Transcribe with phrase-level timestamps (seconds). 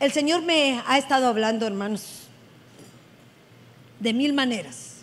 [0.00, 2.22] El Señor me ha estado hablando, hermanos,
[4.00, 5.02] de mil maneras.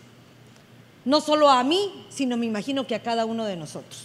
[1.05, 4.01] No solo a mí, sino me imagino que a cada uno de nosotros.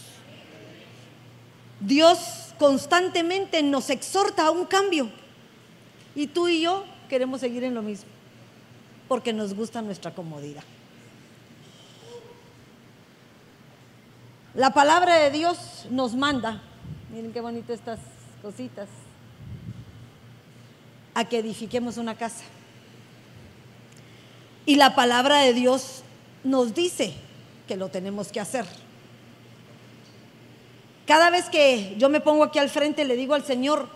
[1.80, 5.10] Dios constantemente nos exhorta a un cambio.
[6.14, 8.10] Y tú y yo queremos seguir en lo mismo,
[9.08, 10.62] porque nos gusta nuestra comodidad.
[14.54, 16.60] La palabra de Dios nos manda,
[17.10, 17.98] miren qué bonitas estas
[18.42, 18.88] cositas,
[21.14, 22.44] a que edifiquemos una casa.
[24.64, 26.02] Y la palabra de Dios
[26.44, 27.14] nos dice
[27.66, 28.64] que lo tenemos que hacer.
[31.06, 33.88] Cada vez que yo me pongo aquí al frente le digo al Señor,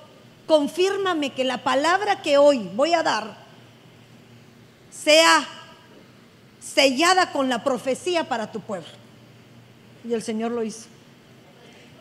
[0.47, 3.37] confírmame que la palabra que hoy voy a dar
[4.91, 5.47] sea
[6.61, 8.89] sellada con la profecía para tu pueblo.
[10.09, 10.87] Y el Señor lo hizo.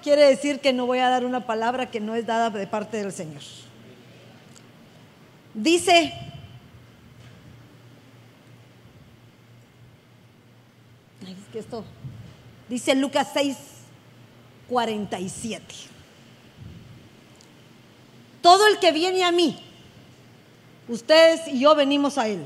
[0.04, 2.98] Quiere decir que no voy a dar una palabra que no es dada de parte
[2.98, 3.42] del Señor.
[5.56, 6.14] Dice,
[11.22, 11.86] es que esto,
[12.68, 13.56] dice Lucas 6,
[14.68, 15.64] 47.
[18.42, 19.58] Todo el que viene a mí,
[20.90, 22.46] ustedes y yo venimos a Él,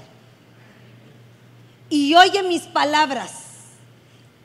[1.90, 3.32] y oye mis palabras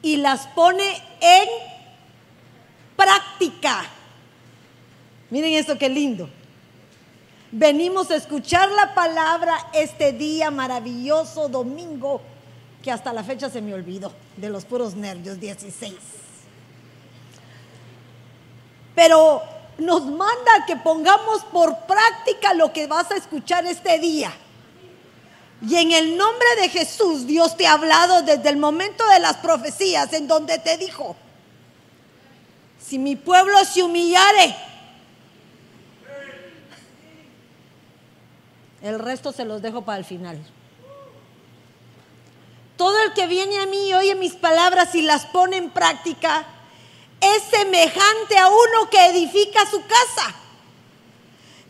[0.00, 1.48] y las pone en
[2.97, 3.84] práctica.
[5.28, 6.31] Miren esto qué lindo.
[7.56, 12.20] Venimos a escuchar la palabra este día maravilloso domingo
[12.83, 15.94] que hasta la fecha se me olvidó de los puros nervios 16.
[18.97, 19.41] Pero
[19.78, 24.32] nos manda que pongamos por práctica lo que vas a escuchar este día.
[25.62, 29.36] Y en el nombre de Jesús, Dios te ha hablado desde el momento de las
[29.36, 31.14] profecías en donde te dijo,
[32.84, 34.56] si mi pueblo se humillare,
[38.84, 40.38] el resto se los dejo para el final.
[42.77, 46.44] Todo el que viene a mí y oye mis palabras y las pone en práctica
[47.19, 50.34] es semejante a uno que edifica su casa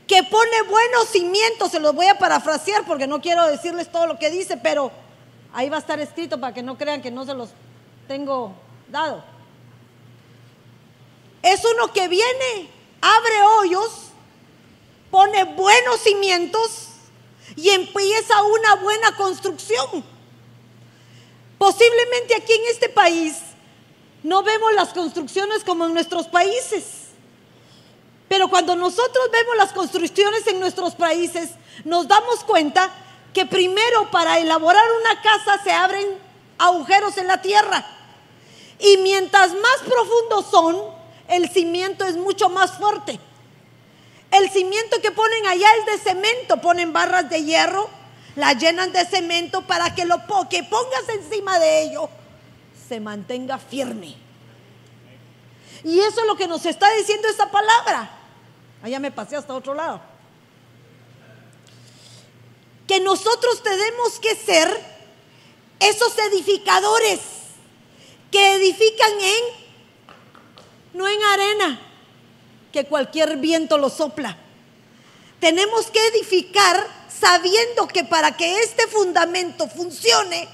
[0.09, 4.19] que pone buenos cimientos, se los voy a parafrasear porque no quiero decirles todo lo
[4.19, 4.91] que dice, pero
[5.53, 7.51] ahí va a estar escrito para que no crean que no se los
[8.09, 8.53] tengo
[8.91, 9.25] dado.
[11.43, 12.69] Es uno que viene,
[13.01, 14.09] abre hoyos,
[15.11, 16.89] pone buenos cimientos
[17.57, 20.05] y empieza una buena construcción.
[21.59, 23.37] Posiblemente aquí en este país
[24.23, 27.05] no vemos las construcciones como en nuestros países.
[28.29, 31.51] Pero cuando nosotros vemos las construcciones en nuestros países,
[31.85, 32.91] nos damos cuenta
[33.33, 36.19] que primero para elaborar una casa se abren
[36.59, 37.85] agujeros en la tierra.
[38.79, 40.83] Y mientras más profundos son,
[41.29, 43.19] el cimiento es mucho más fuerte.
[44.35, 47.89] El cimiento que ponen allá es de cemento, ponen barras de hierro,
[48.35, 52.09] la llenan de cemento para que lo que pongas encima de ello
[52.89, 54.17] se mantenga firme.
[55.85, 58.11] Y eso es lo que nos está diciendo esta palabra.
[58.83, 60.01] Allá me pasé hasta otro lado.
[62.89, 64.69] Que nosotros tenemos que ser
[65.79, 67.21] esos edificadores
[68.33, 69.45] que edifican en,
[70.95, 71.81] no en arena,
[72.75, 74.37] que cualquier viento lo sopla.
[75.39, 80.49] Tenemos que edificar sabiendo que para que este fundamento funcione,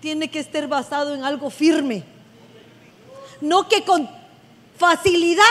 [0.00, 2.04] tiene que estar basado en algo firme.
[3.40, 4.08] No que con
[4.78, 5.42] facilidad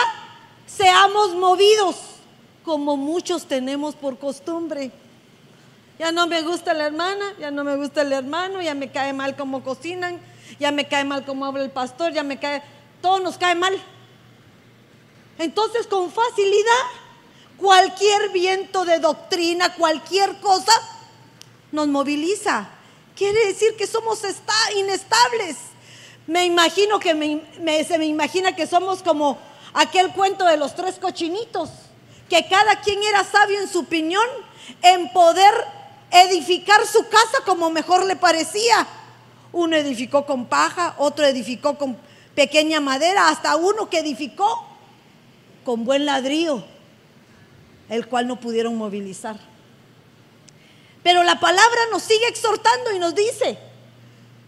[0.66, 1.96] seamos movidos
[2.64, 4.90] como muchos tenemos por costumbre.
[5.98, 9.12] Ya no me gusta la hermana, ya no me gusta el hermano, ya me cae
[9.12, 10.18] mal cómo cocinan,
[10.58, 12.62] ya me cae mal cómo habla el pastor, ya me cae,
[13.02, 13.78] todo nos cae mal.
[15.38, 16.84] Entonces con facilidad,
[17.56, 20.72] cualquier viento de doctrina, cualquier cosa,
[21.72, 22.68] nos moviliza.
[23.16, 24.20] Quiere decir que somos
[24.76, 25.56] inestables.
[26.26, 27.10] Me imagino que
[27.86, 29.38] se me imagina que somos como
[29.74, 31.70] aquel cuento de los tres cochinitos,
[32.28, 34.26] que cada quien era sabio en su opinión
[34.82, 35.52] en poder
[36.10, 38.86] edificar su casa como mejor le parecía.
[39.52, 41.96] Uno edificó con paja, otro edificó con
[42.34, 44.66] pequeña madera, hasta uno que edificó
[45.64, 46.64] con buen ladrillo,
[47.88, 49.38] el cual no pudieron movilizar.
[51.02, 53.58] Pero la palabra nos sigue exhortando y nos dice,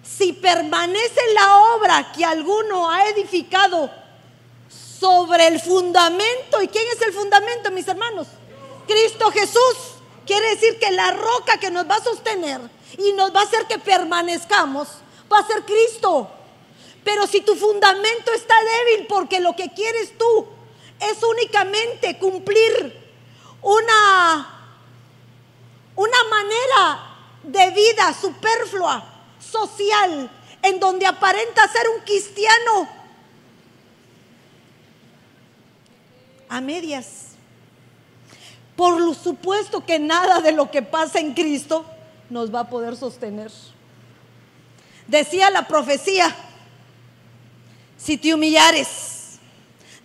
[0.02, 3.90] si permanece la obra que alguno ha edificado
[4.98, 6.62] sobre el fundamento.
[6.62, 8.28] ¿Y quién es el fundamento, mis hermanos?
[8.86, 9.76] Cristo Jesús.
[10.26, 12.60] Quiere decir que la roca que nos va a sostener
[12.98, 14.88] y nos va a hacer que permanezcamos
[15.32, 16.28] va a ser Cristo.
[17.04, 20.46] Pero si tu fundamento está débil porque lo que quieres tú
[21.00, 23.06] es únicamente cumplir
[23.62, 24.56] una
[27.76, 29.04] vida superflua,
[29.38, 30.31] social,
[30.62, 32.88] en donde aparenta ser un cristiano
[36.48, 37.26] a medias.
[38.76, 41.84] Por lo supuesto que nada de lo que pasa en Cristo
[42.28, 43.50] nos va a poder sostener.
[45.06, 46.34] Decía la profecía,
[47.96, 49.15] si te humillares,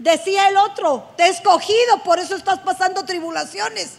[0.02, 3.94] decía el otro, te he escogido, por eso estás pasando tribulaciones,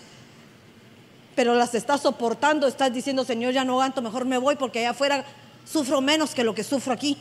[1.37, 4.91] pero las estás soportando, estás diciendo, Señor, ya no aguanto, mejor me voy porque allá
[4.91, 5.25] afuera
[5.65, 7.17] sufro menos que lo que sufro aquí.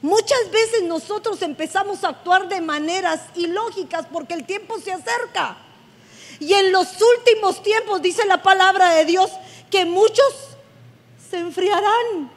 [0.00, 5.56] Muchas veces nosotros empezamos a actuar de maneras ilógicas porque el tiempo se acerca.
[6.38, 6.88] Y en los
[7.18, 9.30] últimos tiempos dice la palabra de Dios
[9.70, 10.34] que muchos
[11.30, 12.30] se enfriarán.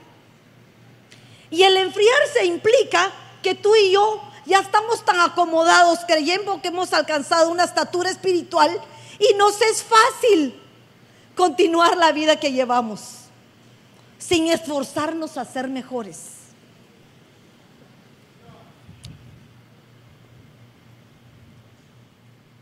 [1.52, 6.94] Y el enfriarse implica que tú y yo ya estamos tan acomodados creyendo que hemos
[6.94, 8.80] alcanzado una estatura espiritual
[9.20, 10.60] y nos es fácil
[11.36, 13.26] continuar la vida que llevamos
[14.18, 16.36] sin esforzarnos a ser mejores.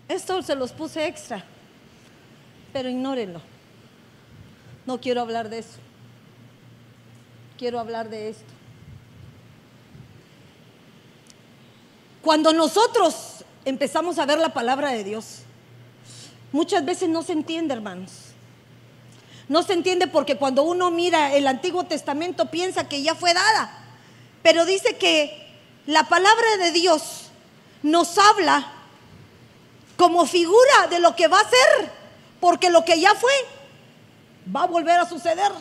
[0.08, 1.44] Esto se los puse extra,
[2.72, 3.42] pero ignórenlo.
[4.86, 5.80] No quiero hablar de eso.
[7.58, 8.53] Quiero hablar de esto.
[12.24, 15.40] Cuando nosotros empezamos a ver la palabra de Dios,
[16.54, 18.12] muchas veces no se entiende, hermanos.
[19.50, 23.78] No se entiende porque cuando uno mira el Antiguo Testamento piensa que ya fue dada,
[24.42, 25.52] pero dice que
[25.86, 27.26] la palabra de Dios
[27.82, 28.72] nos habla
[29.98, 31.92] como figura de lo que va a ser,
[32.40, 33.34] porque lo que ya fue
[34.56, 35.52] va a volver a suceder.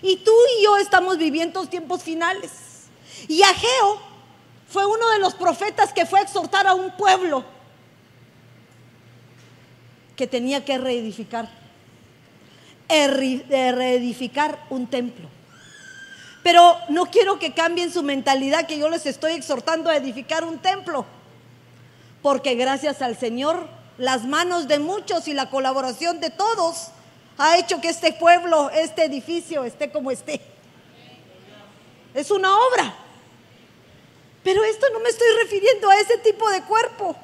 [0.00, 2.50] Y tú y yo estamos viviendo tiempos finales.
[3.28, 4.09] Y Ageo
[4.70, 7.44] fue uno de los profetas que fue a exhortar a un pueblo
[10.16, 11.48] que tenía que reedificar,
[12.88, 15.28] reedificar un templo.
[16.42, 20.58] Pero no quiero que cambien su mentalidad que yo les estoy exhortando a edificar un
[20.58, 21.04] templo
[22.22, 23.66] porque gracias al Señor
[23.98, 26.88] las manos de muchos y la colaboración de todos
[27.38, 30.40] ha hecho que este pueblo, este edificio esté como esté.
[32.14, 32.94] Es una obra.
[34.42, 37.16] Pero esto no me estoy refiriendo a ese tipo de cuerpo,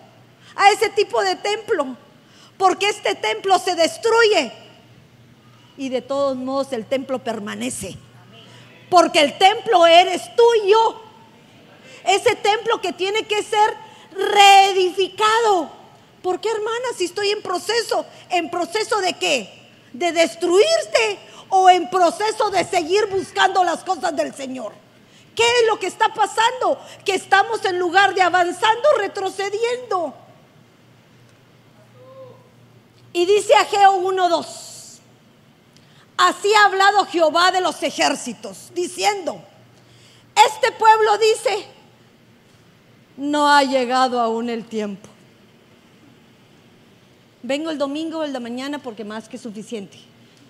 [0.54, 1.96] a ese tipo de templo,
[2.58, 4.52] porque este templo se destruye
[5.76, 7.96] y de todos modos el templo permanece.
[8.90, 11.02] Porque el templo eres tú y yo.
[12.04, 13.74] Ese templo que tiene que ser
[14.12, 15.70] reedificado.
[16.22, 16.86] ¿Por qué, hermana?
[16.96, 19.70] Si estoy en proceso, ¿en proceso de qué?
[19.92, 24.72] ¿De destruirte o en proceso de seguir buscando las cosas del Señor?
[25.36, 26.80] ¿Qué es lo que está pasando?
[27.04, 30.14] Que estamos en lugar de avanzando, retrocediendo.
[33.12, 34.98] Y dice Ageo 1.2,
[36.16, 39.42] así ha hablado Jehová de los ejércitos, diciendo,
[40.46, 41.66] este pueblo dice,
[43.16, 45.08] no ha llegado aún el tiempo.
[47.42, 49.98] Vengo el domingo o el de mañana porque más que suficiente.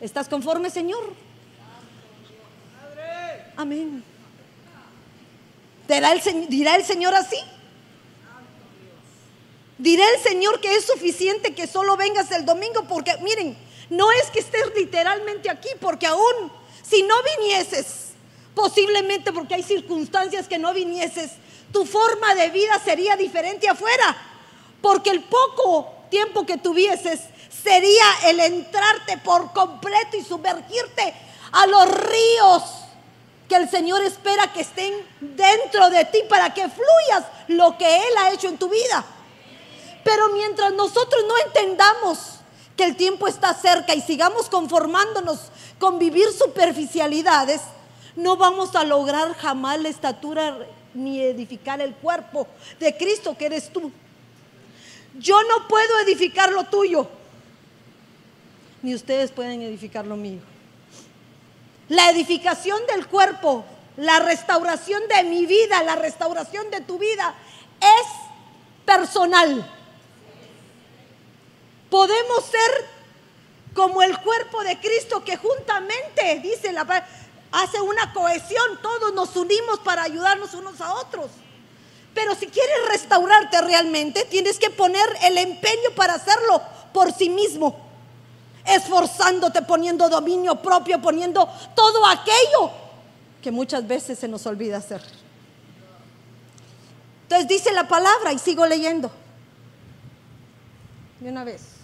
[0.01, 1.13] ¿Estás conforme, Señor?
[3.57, 4.16] Amén.
[5.89, 7.37] ¿Dirá el, ¿Dirá el Señor así?
[9.79, 13.57] Dirá el Señor que es suficiente que solo vengas el domingo porque, miren,
[13.91, 16.51] no es que estés literalmente aquí, porque aún
[16.83, 18.13] si no vinieses,
[18.55, 21.33] posiblemente porque hay circunstancias que no vinieses,
[21.73, 24.17] tu forma de vida sería diferente afuera,
[24.81, 27.21] porque el poco tiempo que tuvieses
[27.63, 31.15] sería el entrarte por completo y sumergirte
[31.53, 32.86] a los ríos
[33.49, 38.13] que el Señor espera que estén dentro de ti para que fluyas lo que Él
[38.19, 39.05] ha hecho en tu vida.
[40.05, 42.19] Pero mientras nosotros no entendamos
[42.77, 47.61] que el tiempo está cerca y sigamos conformándonos con vivir superficialidades,
[48.17, 50.59] no vamos a lograr jamás la estatura
[50.95, 52.47] ni edificar el cuerpo
[52.81, 53.93] de Cristo que eres tú.
[55.19, 57.09] Yo no puedo edificar lo tuyo,
[58.83, 60.41] ni ustedes pueden edificar lo mío.
[61.89, 63.65] La edificación del cuerpo,
[63.97, 67.35] la restauración de mi vida, la restauración de tu vida
[67.81, 68.07] es
[68.85, 69.73] personal.
[71.89, 72.87] Podemos ser
[73.75, 77.07] como el cuerpo de Cristo que juntamente, dice la
[77.53, 81.31] hace una cohesión, todos nos unimos para ayudarnos unos a otros.
[82.15, 86.63] Pero si quieres restaurarte realmente, tienes que poner el empeño para hacerlo
[86.93, 87.86] por sí mismo,
[88.67, 92.71] esforzándote, poniendo dominio propio, poniendo todo aquello
[93.43, 95.03] que muchas veces se nos olvida hacer.
[97.23, 99.11] Entonces dice la palabra y sigo leyendo.
[101.21, 101.77] De una vez.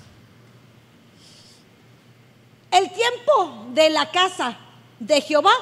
[2.73, 4.57] el tiempo de la casa
[4.99, 5.53] de Jehová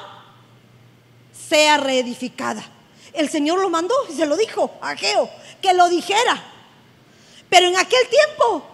[1.33, 2.63] sea reedificada.
[3.13, 5.29] El Señor lo mandó y se lo dijo a Geo,
[5.61, 6.41] que lo dijera.
[7.49, 8.65] Pero en aquel tiempo,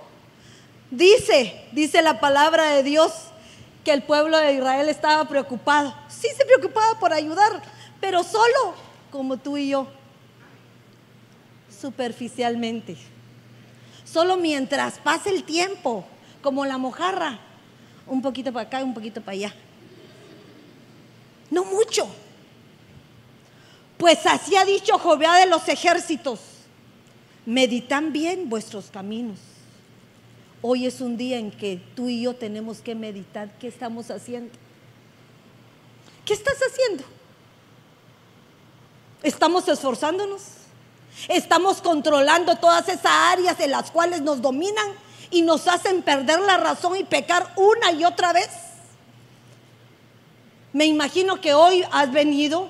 [0.91, 3.11] dice, dice la palabra de Dios,
[3.83, 5.93] que el pueblo de Israel estaba preocupado.
[6.09, 7.61] Sí se preocupaba por ayudar,
[8.01, 8.75] pero solo
[9.11, 9.87] como tú y yo,
[11.81, 12.97] superficialmente.
[14.03, 16.05] Solo mientras pase el tiempo,
[16.41, 17.39] como la mojarra,
[18.05, 19.53] un poquito para acá, un poquito para allá.
[21.49, 22.07] No mucho.
[23.97, 26.39] Pues así ha dicho Jehová de los ejércitos.
[27.45, 29.39] Meditan bien vuestros caminos.
[30.61, 34.53] Hoy es un día en que tú y yo tenemos que meditar qué estamos haciendo.
[36.25, 37.03] ¿Qué estás haciendo?
[39.21, 40.41] ¿Estamos esforzándonos?
[41.27, 44.87] ¿Estamos controlando todas esas áreas en las cuales nos dominan
[45.31, 48.49] y nos hacen perder la razón y pecar una y otra vez?
[50.73, 52.69] Me imagino que hoy has venido,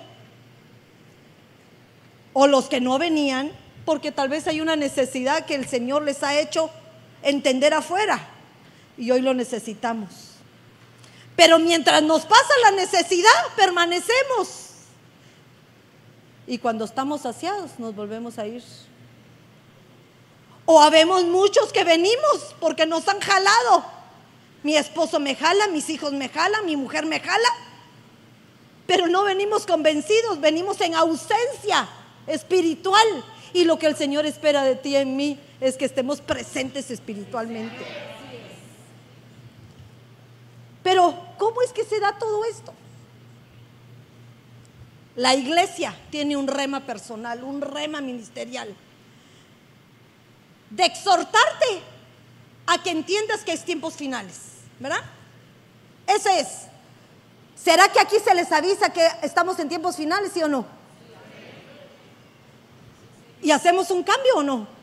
[2.33, 3.51] o los que no venían,
[3.85, 6.69] porque tal vez hay una necesidad que el Señor les ha hecho
[7.27, 8.25] entender afuera
[8.97, 10.09] y hoy lo necesitamos.
[11.35, 14.67] Pero mientras nos pasa la necesidad, permanecemos.
[16.47, 18.63] Y cuando estamos saciados, nos volvemos a ir.
[20.65, 23.85] O habemos muchos que venimos porque nos han jalado.
[24.63, 27.49] Mi esposo me jala, mis hijos me jalan, mi mujer me jala.
[28.87, 31.87] Pero no venimos convencidos, venimos en ausencia
[32.25, 33.05] espiritual.
[33.53, 37.85] Y lo que el Señor espera de ti en mí es que estemos presentes espiritualmente.
[40.83, 42.73] Pero, ¿cómo es que se da todo esto?
[45.15, 48.73] La iglesia tiene un rema personal, un rema ministerial.
[50.69, 51.81] De exhortarte
[52.67, 54.39] a que entiendas que es tiempos finales,
[54.79, 55.03] ¿verdad?
[56.05, 56.67] Ese es.
[57.55, 60.65] ¿Será que aquí se les avisa que estamos en tiempos finales, sí o no?
[63.41, 64.76] ¿Y hacemos un cambio o no?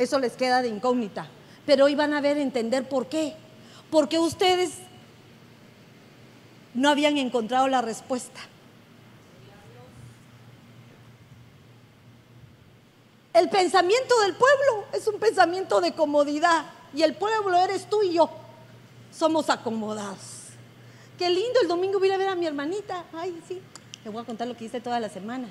[0.00, 1.26] Eso les queda de incógnita.
[1.66, 3.34] Pero hoy van a ver entender por qué.
[3.90, 4.70] Porque ustedes
[6.72, 8.40] no habían encontrado la respuesta.
[13.34, 16.64] El pensamiento del pueblo es un pensamiento de comodidad
[16.94, 18.30] y el pueblo eres tú y yo.
[19.12, 20.46] Somos acomodados.
[21.18, 23.04] Qué lindo, el domingo voy a ver a mi hermanita.
[23.12, 23.60] Ay, sí,
[24.02, 25.50] le voy a contar lo que hice toda la semana.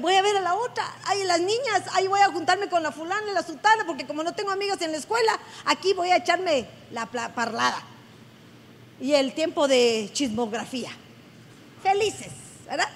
[0.00, 0.84] Voy a ver a la otra.
[1.04, 1.82] Ay, las niñas.
[1.92, 4.80] Ay, voy a juntarme con la fulana y la sultana, porque como no tengo amigas
[4.82, 7.82] en la escuela, aquí voy a echarme la parlada
[9.00, 10.90] y el tiempo de chismografía.
[11.82, 12.32] Felices,
[12.66, 12.88] ¿verdad?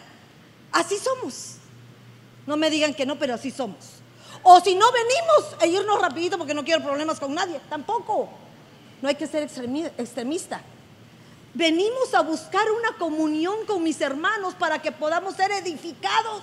[0.72, 1.56] Así somos.
[2.46, 3.78] No me digan que no, pero así somos.
[4.42, 8.28] O si no venimos e irnos rapidito porque no quiero problemas con nadie, tampoco.
[9.00, 10.60] No hay que ser extremista.
[11.54, 16.42] Venimos a buscar una comunión con mis hermanos para que podamos ser edificados.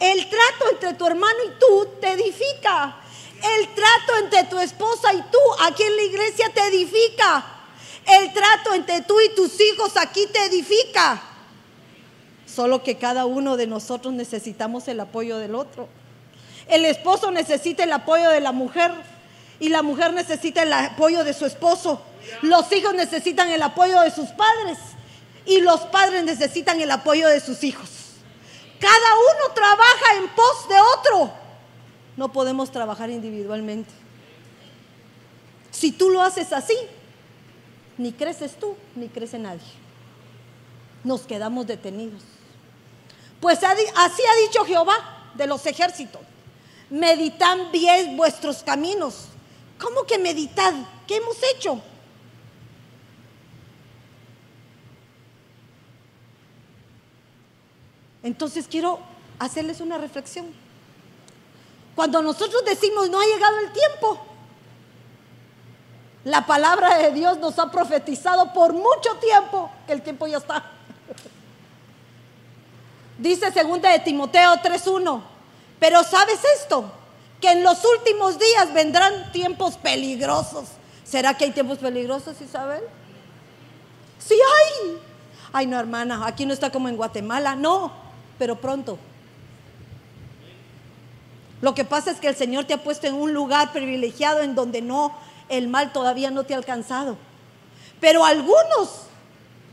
[0.00, 2.96] El trato entre tu hermano y tú te edifica.
[3.58, 7.44] El trato entre tu esposa y tú aquí en la iglesia te edifica.
[8.06, 11.22] El trato entre tú y tus hijos aquí te edifica.
[12.46, 15.86] Solo que cada uno de nosotros necesitamos el apoyo del otro.
[16.66, 18.90] El esposo necesita el apoyo de la mujer
[19.60, 22.00] y la mujer necesita el apoyo de su esposo.
[22.42, 24.78] Los hijos necesitan el apoyo de sus padres
[25.44, 27.88] y los padres necesitan el apoyo de sus hijos.
[28.78, 31.32] Cada uno trabaja en pos de otro.
[32.16, 33.90] No podemos trabajar individualmente.
[35.70, 36.76] Si tú lo haces así,
[37.96, 39.60] ni creces tú, ni crece nadie.
[41.04, 42.22] Nos quedamos detenidos.
[43.40, 46.20] Pues así ha dicho Jehová de los ejércitos.
[46.90, 49.26] Meditad bien vuestros caminos.
[49.78, 50.74] ¿Cómo que meditad?
[51.06, 51.82] ¿Qué hemos hecho?
[58.22, 58.98] Entonces quiero
[59.38, 60.46] hacerles una reflexión.
[61.94, 64.20] Cuando nosotros decimos no ha llegado el tiempo,
[66.24, 70.64] la palabra de Dios nos ha profetizado por mucho tiempo que el tiempo ya está.
[73.18, 75.22] Dice segunda de Timoteo 3:1,
[75.78, 76.90] pero ¿sabes esto?
[77.40, 80.68] Que en los últimos días vendrán tiempos peligrosos.
[81.04, 82.82] ¿Será que hay tiempos peligrosos, Isabel?
[84.18, 85.00] Sí hay.
[85.52, 87.92] Ay, no, hermana, aquí no está como en Guatemala, no,
[88.38, 88.98] pero pronto.
[91.62, 94.54] Lo que pasa es que el Señor te ha puesto en un lugar privilegiado en
[94.54, 95.14] donde no
[95.48, 97.16] el mal todavía no te ha alcanzado.
[98.00, 99.04] Pero algunos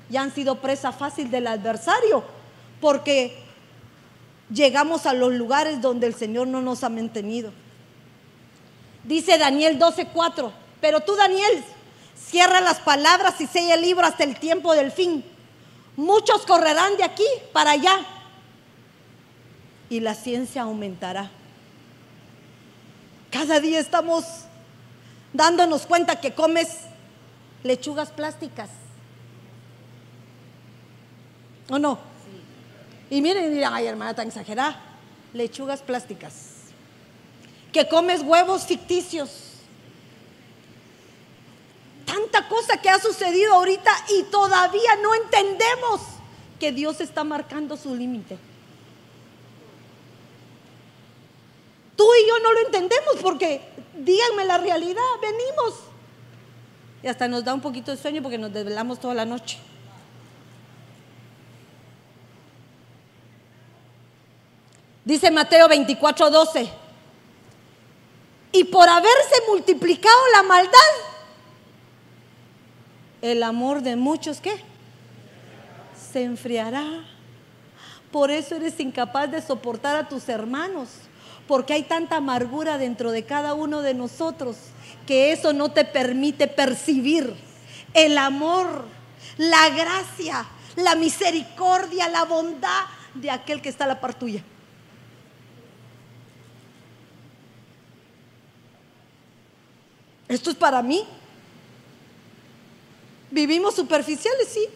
[0.10, 2.24] ya han sido presa fácil del adversario
[2.80, 3.38] porque
[4.54, 7.52] llegamos a los lugares donde el Señor no nos ha mantenido.
[9.04, 10.52] Dice Daniel 12:4.
[10.80, 11.64] Pero tú, Daniel,
[12.16, 15.26] cierra las palabras y sella el libro hasta el tiempo del fin.
[15.96, 17.98] Muchos correrán de aquí para allá
[19.90, 21.32] y la ciencia aumentará.
[23.32, 24.26] Cada día estamos
[25.34, 26.70] dándonos cuenta que comes
[27.64, 28.70] lechugas plásticas.
[31.70, 32.00] ¿O no?
[33.10, 34.80] Y miren dirán, ay hermana, tan exagerada.
[35.34, 36.34] Lechugas plásticas.
[37.72, 39.30] Que comes huevos ficticios.
[42.06, 46.02] Tanta cosa que ha sucedido ahorita y todavía no entendemos
[46.60, 48.38] que Dios está marcando su límite.
[52.00, 53.60] Tú y yo no lo entendemos porque,
[53.94, 55.82] díganme la realidad, venimos.
[57.04, 59.58] Y hasta nos da un poquito de sueño porque nos desvelamos toda la noche.
[65.04, 66.70] Dice Mateo 24, 12.
[68.54, 70.80] Y por haberse multiplicado la maldad,
[73.22, 74.56] el amor de muchos, ¿qué?
[76.14, 77.04] Se enfriará.
[78.10, 81.09] Por eso eres incapaz de soportar a tus hermanos
[81.50, 84.56] porque hay tanta amargura dentro de cada uno de nosotros
[85.08, 87.34] que eso no te permite percibir
[87.96, 88.86] el amor,
[89.38, 94.44] la gracia, la misericordia, la bondad de aquel que está a la par tuya.
[100.28, 101.04] Esto es para mí.
[103.32, 104.68] Vivimos superficiales, sí.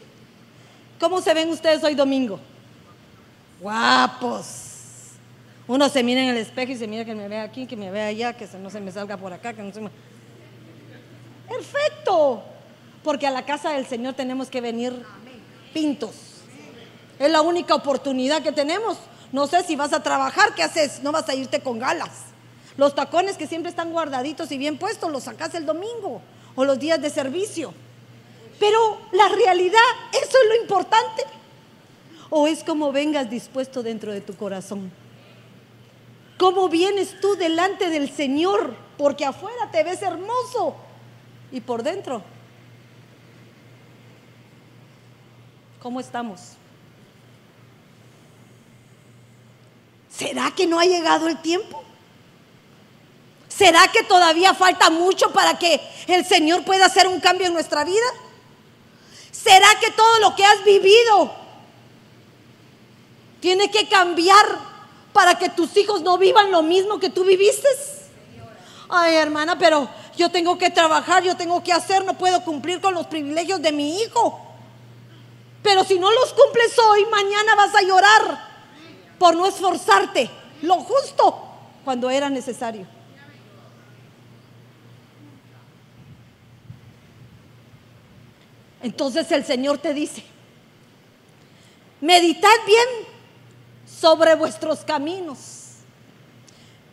[1.00, 2.40] ¿Cómo se ven ustedes hoy domingo?
[3.62, 4.63] Guapos
[5.68, 7.90] uno se mira en el espejo y se mira que me vea aquí, que me
[7.90, 9.90] vea allá, que no se me salga por acá, que no se me...
[11.48, 12.44] Perfecto.
[13.04, 14.94] Porque a la casa del Señor tenemos que venir
[15.74, 16.16] pintos.
[17.20, 18.98] Es la única oportunidad que tenemos.
[19.32, 21.02] No sé si vas a trabajar, ¿qué haces?
[21.02, 22.12] No vas a irte con galas.
[22.76, 26.22] Los tacones que siempre están guardaditos y bien puestos, los sacas el domingo
[26.56, 27.74] o los días de servicio.
[28.60, 29.80] Pero la realidad,
[30.12, 31.24] eso es lo importante.
[32.30, 34.92] O es como vengas dispuesto dentro de tu corazón.
[36.44, 38.76] ¿Cómo vienes tú delante del Señor?
[38.98, 40.76] Porque afuera te ves hermoso
[41.54, 42.22] y por dentro.
[45.82, 46.42] ¿Cómo estamos?
[50.14, 51.82] ¿Será que no ha llegado el tiempo?
[53.48, 57.86] ¿Será que todavía falta mucho para que el Señor pueda hacer un cambio en nuestra
[57.86, 58.12] vida?
[59.32, 61.34] ¿Será que todo lo que has vivido
[63.40, 64.73] tiene que cambiar
[65.14, 67.68] para que tus hijos no vivan lo mismo que tú viviste?
[68.90, 72.94] Ay, hermana, pero yo tengo que trabajar, yo tengo que hacer, no puedo cumplir con
[72.94, 74.40] los privilegios de mi hijo.
[75.62, 78.54] Pero si no los cumples hoy, mañana vas a llorar
[79.18, 80.30] por no esforzarte
[80.62, 81.42] lo justo
[81.84, 82.86] cuando era necesario.
[88.82, 90.24] Entonces el Señor te dice,
[92.02, 93.13] meditad bien
[94.04, 95.78] sobre vuestros caminos.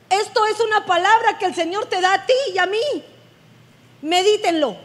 [0.08, 3.04] Esto es una palabra que el Señor te da a ti y a mí.
[4.00, 4.76] Medítenlo.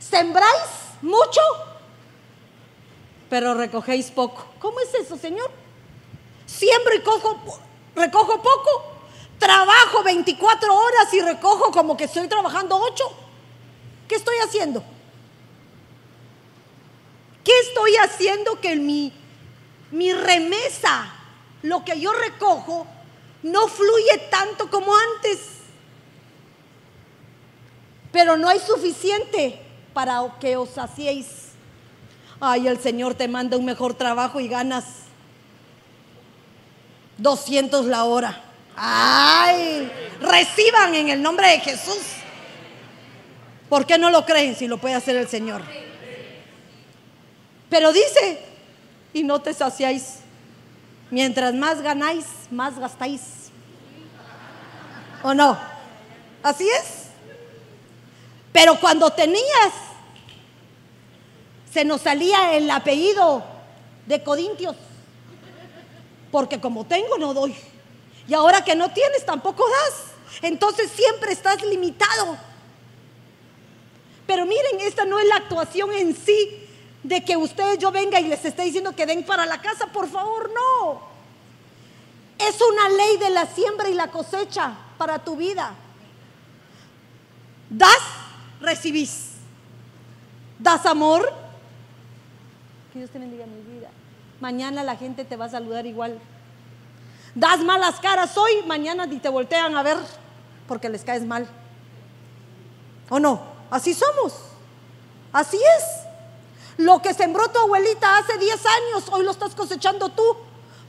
[0.00, 0.70] Sembráis
[1.02, 1.40] mucho,
[3.28, 4.44] pero recogéis poco.
[4.58, 5.48] ¿Cómo es eso, Señor?
[6.46, 7.60] Siembro y cojo,
[7.94, 8.92] recojo poco.
[9.38, 13.04] Trabajo 24 horas y recojo como que estoy trabajando 8.
[14.08, 14.82] ¿Qué estoy haciendo?
[17.44, 19.12] ¿Qué estoy haciendo que mi
[19.90, 21.12] mi remesa,
[21.62, 22.86] lo que yo recojo,
[23.42, 25.38] no fluye tanto como antes.
[28.12, 29.60] Pero no hay suficiente
[29.92, 31.26] para que os saciéis.
[32.40, 34.84] Ay, el Señor te manda un mejor trabajo y ganas
[37.18, 38.42] 200 la hora.
[38.76, 42.00] Ay, reciban en el nombre de Jesús.
[43.68, 45.62] ¿Por qué no lo creen si lo puede hacer el Señor?
[47.68, 48.49] Pero dice,
[49.12, 50.20] y no te saciáis.
[51.10, 53.20] Mientras más ganáis, más gastáis.
[55.22, 55.58] ¿O no?
[56.42, 57.08] Así es.
[58.52, 59.72] Pero cuando tenías,
[61.72, 63.44] se nos salía el apellido
[64.06, 64.76] de Codintios.
[66.30, 67.54] Porque como tengo, no doy.
[68.28, 70.40] Y ahora que no tienes, tampoco das.
[70.42, 72.38] Entonces siempre estás limitado.
[74.26, 76.68] Pero miren, esta no es la actuación en sí,
[77.02, 80.08] de que ustedes yo venga y les esté diciendo que den para la casa, por
[80.08, 81.00] favor, no.
[82.38, 85.74] Es una ley de la siembra y la cosecha para tu vida.
[87.68, 88.00] Das,
[88.60, 89.32] recibís.
[90.58, 91.32] Das amor.
[92.92, 93.88] Que Dios te bendiga mi vida.
[94.40, 96.18] Mañana la gente te va a saludar igual.
[97.34, 99.98] Das malas caras hoy, mañana ni te voltean a ver
[100.66, 101.46] porque les caes mal.
[103.08, 103.40] ¿O no?
[103.70, 104.34] Así somos.
[105.32, 105.99] Así es.
[106.80, 110.22] Lo que sembró tu abuelita hace 10 años, hoy lo estás cosechando tú.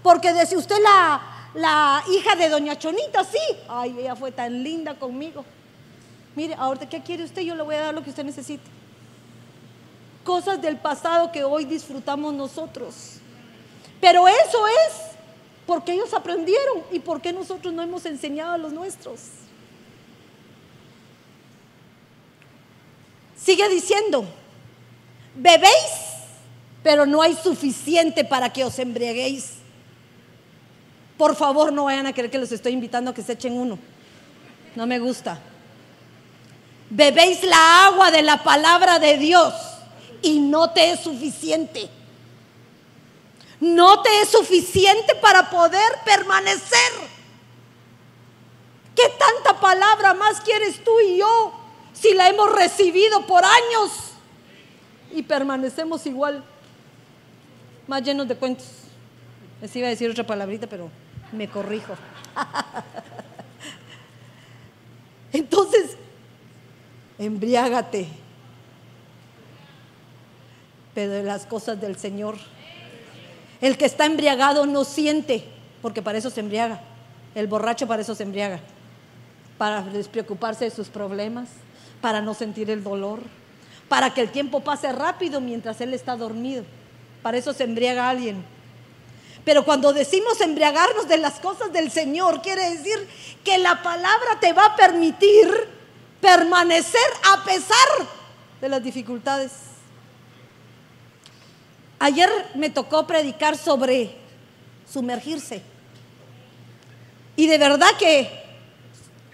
[0.01, 1.21] Porque decía usted la,
[1.53, 3.37] la hija de doña Chonita, sí.
[3.67, 5.43] Ay, ella fue tan linda conmigo.
[6.33, 7.41] Mire, ahorita, ¿qué quiere usted?
[7.41, 8.63] Yo le voy a dar lo que usted necesite.
[10.23, 13.17] Cosas del pasado que hoy disfrutamos nosotros.
[13.99, 14.93] Pero eso es
[15.67, 19.19] porque ellos aprendieron y porque nosotros no hemos enseñado a los nuestros.
[23.35, 24.25] Sigue diciendo,
[25.35, 26.11] bebéis,
[26.83, 29.53] pero no hay suficiente para que os embriaguéis.
[31.17, 33.77] Por favor, no vayan a creer que los estoy invitando a que se echen uno.
[34.75, 35.39] No me gusta.
[36.89, 39.53] Bebéis la agua de la palabra de Dios
[40.21, 41.89] y no te es suficiente.
[43.59, 46.91] No te es suficiente para poder permanecer.
[48.95, 51.53] ¿Qué tanta palabra más quieres tú y yo
[51.93, 54.10] si la hemos recibido por años
[55.13, 56.43] y permanecemos igual,
[57.87, 58.67] más llenos de cuentos?
[59.61, 60.89] Les iba a decir otra palabrita, pero
[61.31, 61.93] me corrijo.
[65.33, 65.97] Entonces,
[67.19, 68.07] embriágate,
[70.93, 72.35] pero de las cosas del Señor.
[73.61, 75.45] El que está embriagado no siente,
[75.81, 76.81] porque para eso se embriaga.
[77.35, 78.59] El borracho para eso se embriaga,
[79.57, 81.49] para despreocuparse de sus problemas,
[82.01, 83.19] para no sentir el dolor,
[83.91, 86.63] para que el tiempo pase rápido mientras él está dormido.
[87.21, 88.41] Para eso se embriaga alguien.
[89.43, 93.05] Pero cuando decimos embriagarnos de las cosas del Señor, quiere decir
[93.43, 95.45] que la palabra te va a permitir
[96.21, 97.01] permanecer
[97.33, 98.07] a pesar
[98.61, 99.51] de las dificultades.
[101.99, 104.15] Ayer me tocó predicar sobre
[104.89, 105.63] sumergirse.
[107.35, 108.31] Y de verdad que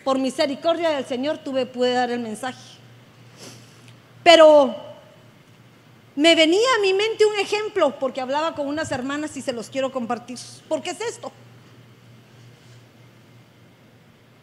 [0.04, 2.77] por misericordia del Señor tuve pude dar el mensaje.
[4.28, 4.76] Pero
[6.18, 9.70] me venía a mi mente un ejemplo, porque hablaba con unas hermanas y se los
[9.70, 10.38] quiero compartir.
[10.68, 11.32] ¿Por qué es esto?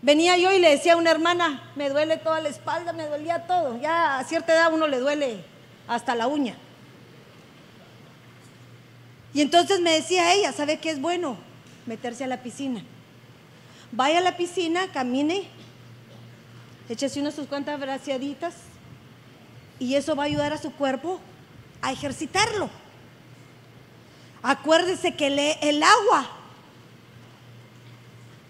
[0.01, 3.47] Venía yo y le decía a una hermana, me duele toda la espalda, me dolía
[3.47, 3.79] todo.
[3.79, 5.45] Ya a cierta edad uno le duele
[5.87, 6.57] hasta la uña.
[9.35, 11.37] Y entonces me decía ella, ¿sabe qué es bueno?
[11.85, 12.83] Meterse a la piscina.
[13.93, 15.47] Vaya a la piscina, camine,
[16.89, 18.55] échese unas sus cuantas braciaditas
[19.85, 21.21] y eso va a ayudar a su cuerpo
[21.83, 22.71] a ejercitarlo.
[24.43, 25.27] Acuérdese que
[25.61, 26.27] el agua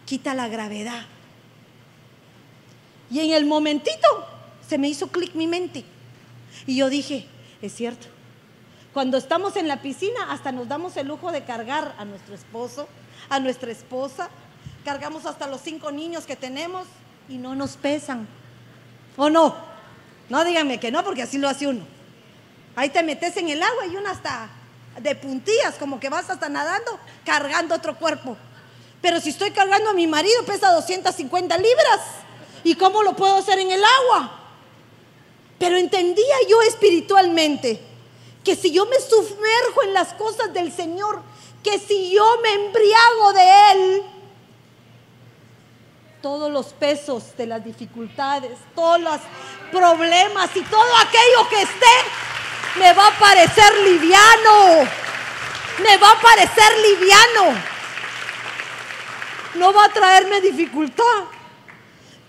[0.06, 1.06] quita la gravedad.
[3.10, 4.06] Y en el momentito
[4.68, 5.84] se me hizo clic mi mente.
[6.68, 7.26] Y yo dije,
[7.60, 8.06] es cierto.
[8.92, 12.86] Cuando estamos en la piscina, hasta nos damos el lujo de cargar a nuestro esposo,
[13.28, 14.30] a nuestra esposa.
[14.84, 16.86] Cargamos hasta los cinco niños que tenemos
[17.28, 18.28] y no nos pesan.
[19.16, 19.73] ¿O no?
[20.28, 21.84] No díganme que no, porque así lo hace uno.
[22.76, 24.48] Ahí te metes en el agua y uno hasta
[25.00, 28.36] de puntillas, como que vas hasta nadando, cargando otro cuerpo.
[29.00, 32.00] Pero si estoy cargando a mi marido, pesa 250 libras.
[32.62, 34.40] ¿Y cómo lo puedo hacer en el agua?
[35.58, 37.80] Pero entendía yo espiritualmente
[38.42, 41.22] que si yo me sumerjo en las cosas del Señor,
[41.62, 44.02] que si yo me embriago de Él,
[46.22, 49.20] todos los pesos de las dificultades, todos los
[49.74, 54.88] problemas y todo aquello que esté me va a parecer liviano.
[55.82, 57.58] Me va a parecer liviano.
[59.56, 61.24] No va a traerme dificultad.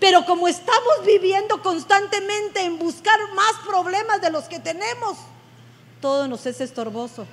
[0.00, 5.16] Pero como estamos viviendo constantemente en buscar más problemas de los que tenemos,
[6.00, 7.26] todo nos es estorboso.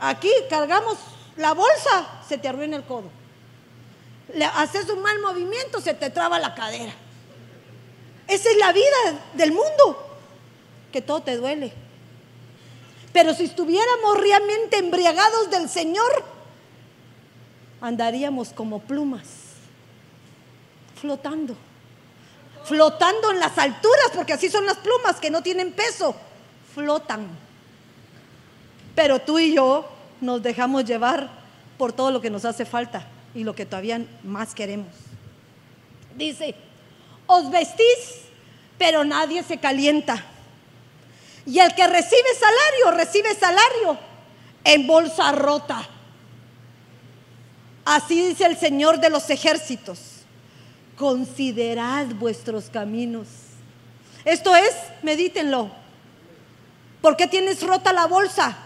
[0.00, 0.96] Aquí cargamos
[1.36, 3.10] la bolsa, se te arruina el codo.
[4.34, 6.92] Le haces un mal movimiento, se te traba la cadera.
[8.28, 8.86] Esa es la vida
[9.34, 10.06] del mundo
[10.92, 11.72] que todo te duele.
[13.12, 16.24] Pero si estuviéramos realmente embriagados del Señor,
[17.80, 19.24] andaríamos como plumas,
[21.00, 21.56] flotando,
[22.64, 26.14] flotando en las alturas, porque así son las plumas que no tienen peso,
[26.74, 27.26] flotan.
[28.94, 29.88] Pero tú y yo
[30.20, 31.30] nos dejamos llevar
[31.78, 34.88] por todo lo que nos hace falta y lo que todavía más queremos.
[36.16, 36.54] Dice,
[37.28, 38.26] os vestís,
[38.76, 40.24] pero nadie se calienta
[41.48, 43.98] y el que recibe salario, recibe salario
[44.64, 45.88] en bolsa rota.
[47.86, 49.98] Así dice el Señor de los ejércitos.
[50.98, 53.28] Considerad vuestros caminos.
[54.26, 55.70] Esto es, medítenlo.
[57.00, 58.58] ¿Por qué tienes rota la bolsa?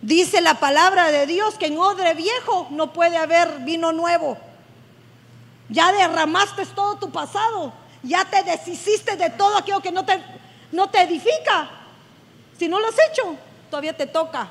[0.00, 4.36] Dice la palabra de Dios que en odre viejo no puede haber vino nuevo.
[5.72, 7.72] Ya derramaste todo tu pasado.
[8.02, 10.22] Ya te deshiciste de todo aquello que no te,
[10.70, 11.70] no te edifica.
[12.58, 13.36] Si no lo has hecho,
[13.70, 14.48] todavía te toca.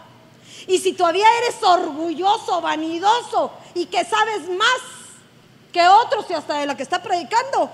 [0.68, 4.82] Y si todavía eres orgulloso, vanidoso y que sabes más
[5.72, 7.70] que otros y hasta de la que está predicando,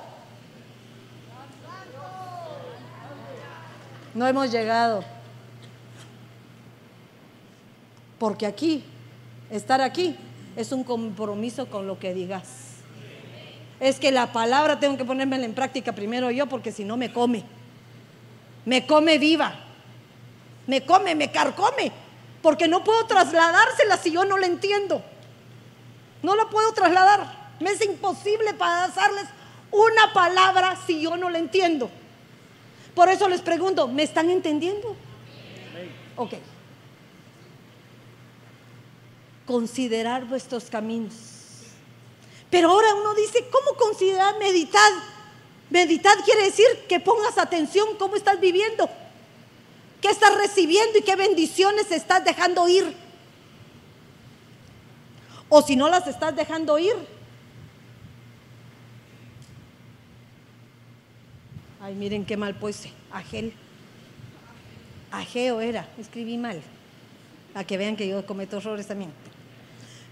[4.13, 5.03] no hemos llegado.
[8.19, 8.83] Porque aquí,
[9.49, 10.17] estar aquí,
[10.55, 12.66] es un compromiso con lo que digas.
[13.79, 17.11] Es que la palabra tengo que ponérmela en práctica primero yo, porque si no me
[17.11, 17.43] come.
[18.65, 19.53] Me come viva.
[20.65, 21.91] Me come, me carcome.
[22.41, 25.01] Porque no puedo trasladársela si yo no la entiendo.
[26.23, 27.53] No la puedo trasladar.
[27.59, 29.25] Me es imposible pasarles
[29.71, 31.89] una palabra si yo no la entiendo.
[32.95, 34.95] Por eso les pregunto, ¿me están entendiendo?
[36.15, 36.33] Ok.
[39.45, 41.36] Considerar vuestros caminos.
[42.49, 44.91] Pero ahora uno dice, ¿cómo considerar meditar?
[45.69, 48.89] Meditar quiere decir que pongas atención cómo estás viviendo,
[50.01, 52.95] qué estás recibiendo y qué bendiciones estás dejando ir.
[55.49, 56.95] O si no las estás dejando ir,
[61.87, 62.91] Ay, miren qué mal puse.
[63.13, 63.53] Agel.
[65.09, 66.61] Ageo era, escribí mal.
[67.55, 69.13] A que vean que yo cometo errores también.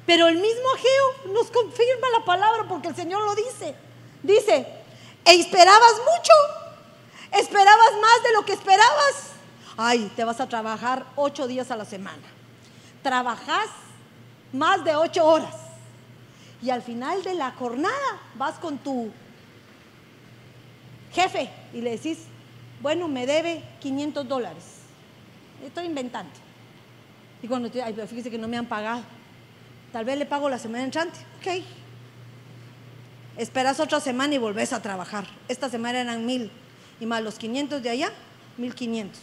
[0.06, 3.76] Pero el mismo Ageo nos confirma la palabra porque el Señor lo dice.
[4.22, 4.68] Dice,
[5.26, 9.32] e esperabas mucho, esperabas más de lo que esperabas.
[9.78, 12.24] Ay, te vas a trabajar ocho días a la semana.
[13.02, 13.68] Trabajas
[14.54, 15.56] más de ocho horas.
[16.62, 19.12] Y al final de la jornada vas con tu
[21.14, 22.20] jefe, y le decís,
[22.82, 24.64] bueno, me debe 500 dólares.
[25.66, 26.32] Estoy inventando.
[27.42, 29.02] Y cuando te, ay, pero fíjese que no me han pagado.
[29.96, 31.18] Tal vez le pago la semana entrante.
[31.40, 31.64] Ok.
[33.38, 35.26] Esperas otra semana y volvés a trabajar.
[35.48, 36.52] Esta semana eran mil.
[37.00, 38.12] Y más los 500 de allá,
[38.58, 39.18] 1500.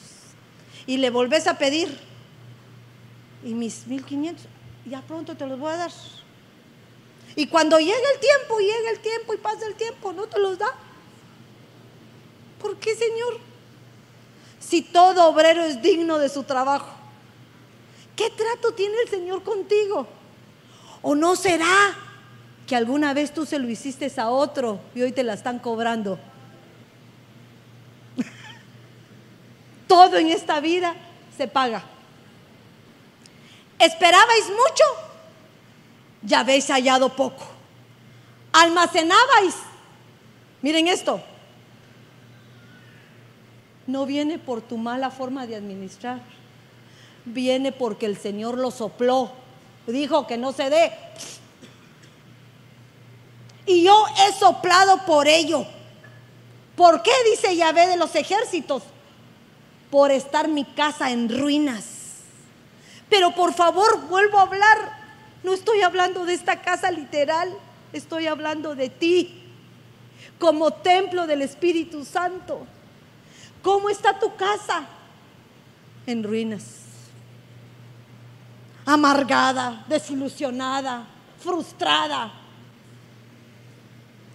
[0.86, 1.94] Y le volvés a pedir.
[3.44, 4.46] Y mis 1500,
[4.86, 5.92] ya pronto te los voy a dar.
[7.36, 10.58] Y cuando llega el tiempo, llega el tiempo y pasa el tiempo, no te los
[10.58, 10.72] da.
[12.62, 13.40] ¿Por qué, Señor?
[14.58, 16.88] Si todo obrero es digno de su trabajo,
[18.16, 20.08] ¿qué trato tiene el Señor contigo?
[21.02, 21.94] ¿O no será
[22.66, 26.18] que alguna vez tú se lo hiciste a otro y hoy te la están cobrando?
[29.86, 30.94] todo en esta vida
[31.36, 31.82] se paga.
[33.78, 34.84] ¿Esperabais mucho?
[36.22, 37.44] Ya habéis hallado poco.
[38.52, 39.56] Almacenabais.
[40.62, 41.22] Miren esto
[43.86, 46.20] no viene por tu mala forma de administrar,
[47.24, 49.32] viene porque el Señor lo sopló,
[49.86, 50.92] dijo que no se dé.
[53.66, 55.66] Y yo he soplado por ello.
[56.76, 58.82] ¿Por qué dice Yahvé de los ejércitos?
[59.90, 61.84] Por estar mi casa en ruinas.
[63.08, 65.02] Pero por favor, vuelvo a hablar.
[65.42, 67.52] No estoy hablando de esta casa literal,
[67.92, 69.42] estoy hablando de ti
[70.38, 72.66] como templo del Espíritu Santo.
[73.62, 74.86] ¿Cómo está tu casa?
[76.06, 76.81] En ruinas.
[78.84, 81.06] Amargada, desilusionada,
[81.38, 82.32] frustrada.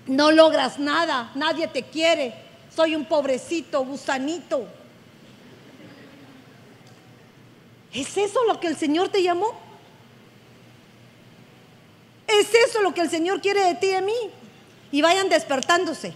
[0.05, 2.33] No logras nada, nadie te quiere.
[2.73, 4.67] Soy un pobrecito, gusanito.
[7.93, 9.47] ¿Es eso lo que el Señor te llamó?
[12.27, 14.31] ¿Es eso lo que el Señor quiere de ti y de mí?
[14.91, 16.13] Y vayan despertándose,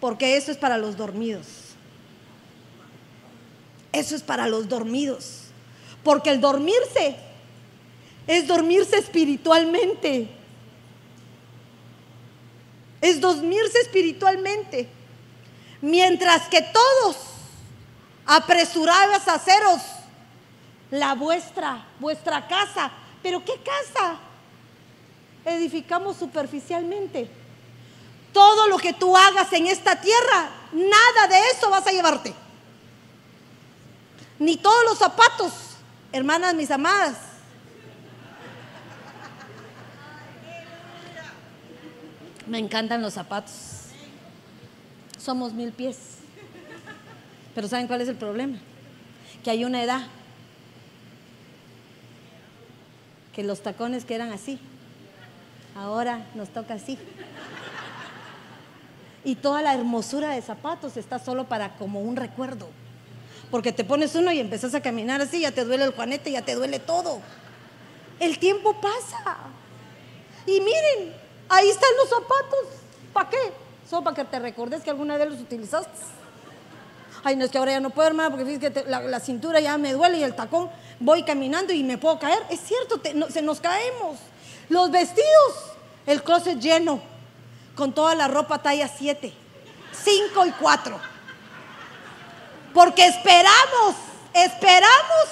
[0.00, 1.46] porque eso es para los dormidos.
[3.92, 5.43] Eso es para los dormidos.
[6.04, 7.16] Porque el dormirse
[8.26, 10.28] es dormirse espiritualmente.
[13.00, 14.88] Es dormirse espiritualmente.
[15.80, 17.16] Mientras que todos
[18.26, 19.80] apresurabas a haceros
[20.90, 22.92] la vuestra, vuestra casa.
[23.22, 24.18] Pero ¿qué casa?
[25.44, 27.28] Edificamos superficialmente.
[28.32, 32.34] Todo lo que tú hagas en esta tierra, nada de eso vas a llevarte
[34.38, 35.52] ni todos los zapatos,
[36.14, 37.16] hermanas mis amadas.
[42.46, 43.88] Me encantan los zapatos.
[45.18, 46.18] Somos mil pies.
[47.54, 48.58] Pero ¿saben cuál es el problema?
[49.42, 50.02] Que hay una edad
[53.32, 54.60] que los tacones que eran así,
[55.74, 56.96] ahora nos toca así.
[59.24, 62.68] Y toda la hermosura de zapatos está solo para como un recuerdo.
[63.54, 66.42] Porque te pones uno y empezás a caminar así, ya te duele el juanete, ya
[66.42, 67.20] te duele todo.
[68.18, 69.36] El tiempo pasa.
[70.44, 71.14] Y miren,
[71.48, 72.66] Ahí están los zapatos.
[73.12, 73.52] ¿Para qué?
[73.88, 75.92] Solo para que te recordes que alguna vez los utilizaste.
[77.22, 79.78] Ay, no es que ahora ya no puedo, hermano, porque fíjate que la, cintura ya
[79.78, 80.68] me duele y el tacón.
[80.98, 82.42] Voy caminando y me puedo caer.
[82.50, 84.18] Es cierto, se nos caemos.
[84.68, 87.00] Los vestidos, el closet lleno,
[87.76, 89.32] con toda la ropa talla 7,
[90.04, 91.13] 5 y 4.
[92.74, 93.94] Porque esperamos,
[94.34, 95.26] esperamos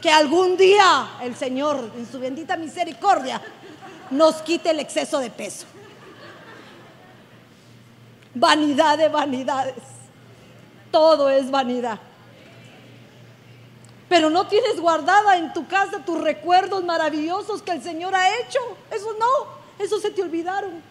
[0.00, 3.42] que algún día el Señor, en su bendita misericordia,
[4.10, 5.66] nos quite el exceso de peso.
[8.34, 9.74] Vanidad de vanidades.
[10.92, 11.98] Todo es vanidad.
[14.08, 18.60] Pero no tienes guardada en tu casa tus recuerdos maravillosos que el Señor ha hecho.
[18.90, 20.82] Eso no, eso se te olvidaron.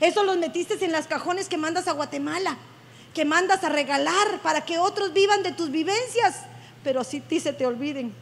[0.00, 2.56] Eso los metiste en las cajones que mandas a Guatemala,
[3.14, 6.42] que mandas a regalar para que otros vivan de tus vivencias,
[6.82, 8.14] pero así ti se te olviden.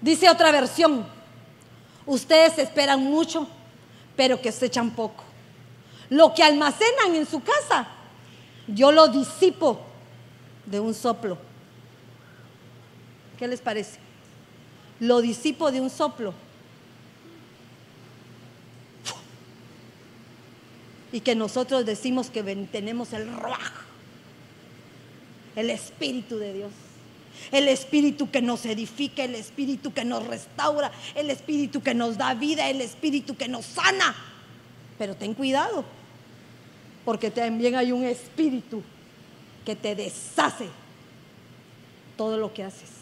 [0.00, 1.04] Dice otra versión,
[2.06, 3.48] ustedes esperan mucho,
[4.16, 5.24] pero que se echan poco.
[6.08, 7.88] Lo que almacenan en su casa,
[8.68, 9.80] yo lo disipo
[10.64, 11.47] de un soplo.
[13.38, 13.98] ¿Qué les parece?
[15.00, 16.34] Lo disipo de un soplo.
[21.12, 23.72] Y que nosotros decimos que tenemos el ruaj,
[25.56, 26.72] el Espíritu de Dios
[27.52, 32.34] el espíritu que nos edifica, el espíritu que nos restaura, el espíritu que nos da
[32.34, 34.14] vida, el espíritu que nos sana.
[34.98, 35.84] Pero ten cuidado,
[37.04, 38.82] porque también hay un espíritu
[39.64, 40.68] que te deshace
[42.16, 42.97] todo lo que haces.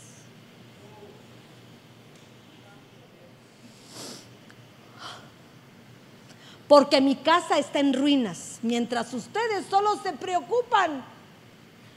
[6.68, 11.04] Porque mi casa está en ruinas, mientras ustedes solo se preocupan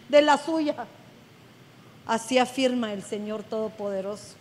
[0.10, 0.88] de la suya.
[2.05, 4.36] Así afirma el Señor Todopoderoso.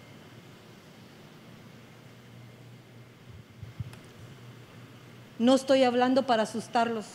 [5.39, 7.07] No estoy hablando para asustarlos,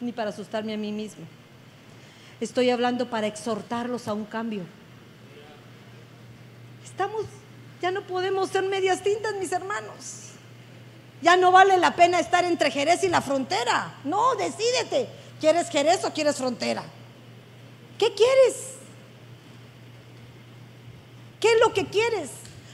[0.00, 1.24] ni para asustarme a mí mismo.
[2.40, 4.62] Estoy hablando para exhortarlos a un cambio.
[6.84, 7.26] Estamos,
[7.82, 10.27] ya no podemos ser medias tintas, mis hermanos.
[11.20, 13.96] Ya no vale la pena estar entre Jerez y la frontera.
[14.04, 15.08] No, decídete.
[15.40, 16.82] ¿Quieres Jerez o quieres frontera?
[17.98, 18.74] ¿Qué quieres?
[21.40, 22.30] ¿Qué es lo que quieres?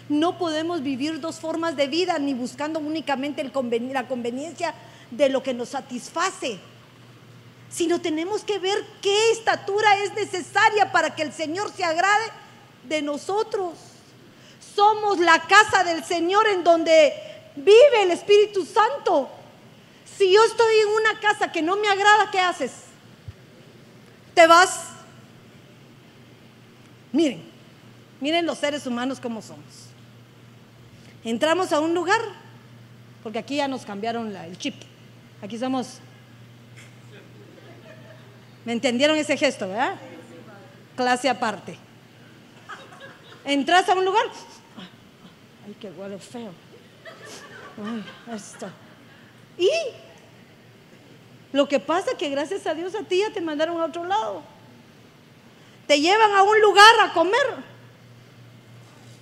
[0.09, 4.74] No podemos vivir dos formas de vida ni buscando únicamente la conveniencia
[5.11, 6.59] de lo que nos satisface,
[7.70, 12.24] sino tenemos que ver qué estatura es necesaria para que el Señor se agrade
[12.85, 13.72] de nosotros.
[14.74, 17.12] Somos la casa del Señor en donde
[17.57, 19.29] vive el Espíritu Santo.
[20.17, 22.73] Si yo estoy en una casa que no me agrada, ¿qué haces?
[24.35, 24.88] Te vas.
[27.12, 27.55] Miren,
[28.25, 29.90] Miren los seres humanos como somos.
[31.25, 32.23] Entramos a un lugar,
[33.23, 34.75] porque aquí ya nos cambiaron el chip.
[35.43, 35.99] Aquí somos...
[38.64, 39.97] ¿Me entendieron ese gesto, verdad?
[40.97, 41.77] Clase aparte.
[43.45, 44.25] Entras a un lugar.
[45.67, 46.51] Ay, qué huele feo.
[47.82, 48.68] Ay, esto.
[49.58, 49.70] Y
[51.52, 54.04] lo que pasa es que gracias a Dios a ti ya te mandaron a otro
[54.04, 54.42] lado.
[55.87, 57.74] Te llevan a un lugar a comer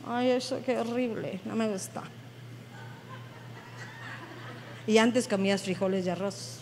[0.07, 2.03] Ay, eso qué horrible, no me gusta.
[4.87, 6.59] Y antes comías frijoles y arroz.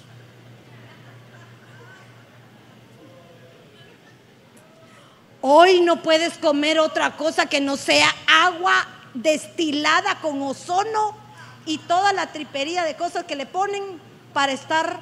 [5.41, 11.17] Hoy no puedes comer otra cosa que no sea agua destilada con ozono
[11.67, 13.83] y toda la tripería de cosas que le ponen
[14.33, 15.01] para estar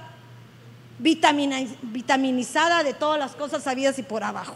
[0.98, 4.54] vitaminizada de todas las cosas sabidas y por abajo.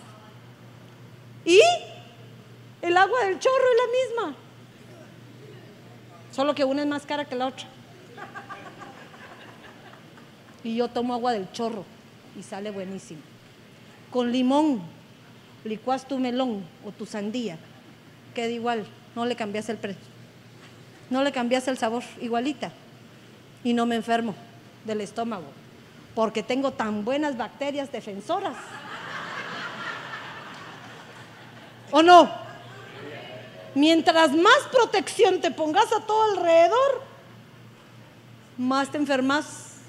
[1.44, 1.60] Y
[2.80, 4.36] el agua del chorro es la misma.
[6.32, 7.66] Solo que una es más cara que la otra.
[10.64, 11.84] Y yo tomo agua del chorro
[12.38, 13.20] y sale buenísimo.
[14.10, 14.82] Con limón,
[15.64, 17.58] licuas tu melón o tu sandía,
[18.34, 20.11] queda igual, no le cambias el precio.
[21.12, 22.72] No le cambias el sabor, igualita.
[23.62, 24.34] Y no me enfermo
[24.86, 25.44] del estómago,
[26.14, 28.56] porque tengo tan buenas bacterias defensoras.
[31.90, 32.30] ¿O no?
[33.74, 37.02] Mientras más protección te pongas a todo alrededor,
[38.56, 39.80] más te enfermas.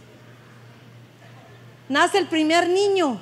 [1.88, 3.18] Nace el primer niño.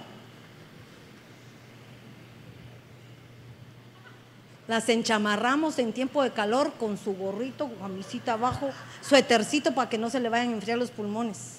[4.71, 8.69] Las enchamarramos en tiempo de calor con su gorrito, camisita abajo,
[9.01, 11.57] suétercito para que no se le vayan a enfriar los pulmones.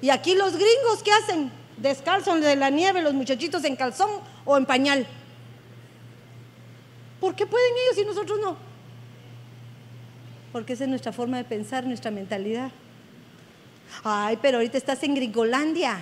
[0.00, 1.52] Y aquí los gringos, ¿qué hacen?
[1.76, 4.10] descalzos de la nieve, los muchachitos en calzón
[4.44, 5.06] o en pañal.
[7.20, 8.56] ¿Por qué pueden ellos y nosotros no?
[10.50, 12.72] Porque esa es nuestra forma de pensar, nuestra mentalidad.
[14.02, 16.00] Ay, pero ahorita estás en Gringolandia.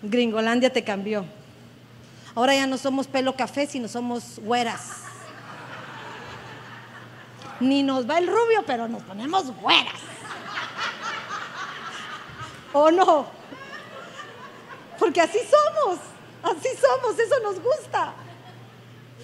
[0.00, 1.26] Gringolandia te cambió.
[2.36, 4.90] Ahora ya no somos pelo café, sino somos güeras.
[7.60, 10.00] Ni nos va el rubio, pero nos ponemos güeras.
[12.74, 13.26] ¿O no?
[14.98, 15.98] Porque así somos,
[16.42, 18.12] así somos, eso nos gusta.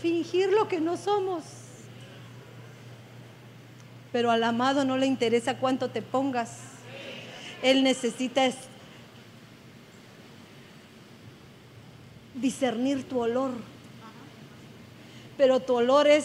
[0.00, 1.44] Fingir lo que no somos.
[4.10, 6.56] Pero al amado no le interesa cuánto te pongas.
[7.62, 8.46] Él necesita
[12.34, 13.52] discernir tu olor.
[15.36, 16.24] Pero tu olor es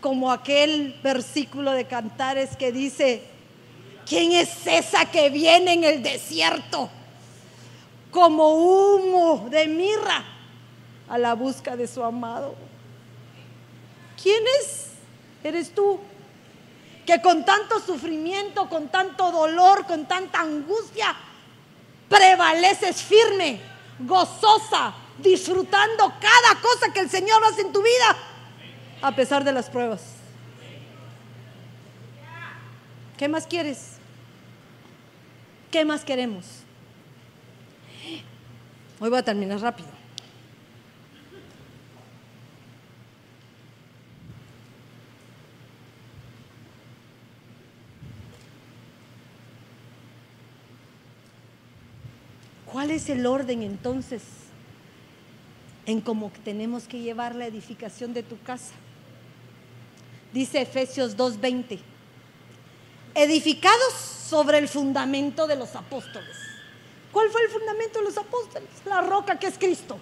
[0.00, 3.22] como aquel versículo de Cantares que dice,
[4.06, 6.88] ¿quién es esa que viene en el desierto?
[8.10, 10.24] Como humo de mirra
[11.08, 12.54] a la busca de su amado.
[14.22, 14.86] ¿Quién es?
[15.44, 16.00] Eres tú.
[17.06, 21.16] Que con tanto sufrimiento, con tanto dolor, con tanta angustia,
[22.08, 23.60] prevaleces firme,
[24.00, 28.16] gozosa, disfrutando cada cosa que el Señor hace en tu vida,
[29.02, 30.02] a pesar de las pruebas.
[33.16, 33.96] ¿Qué más quieres?
[35.70, 36.46] ¿Qué más queremos?
[39.00, 39.88] Hoy voy a terminar rápido.
[52.66, 54.22] ¿Cuál es el orden entonces
[55.88, 58.74] en cómo tenemos que llevar la edificación de tu casa?
[60.34, 61.80] Dice Efesios 2:20,
[63.14, 66.36] edificados sobre el fundamento de los apóstoles.
[67.10, 68.68] ¿Cuál fue el fundamento de los apóstoles?
[68.84, 69.98] La roca que es Cristo.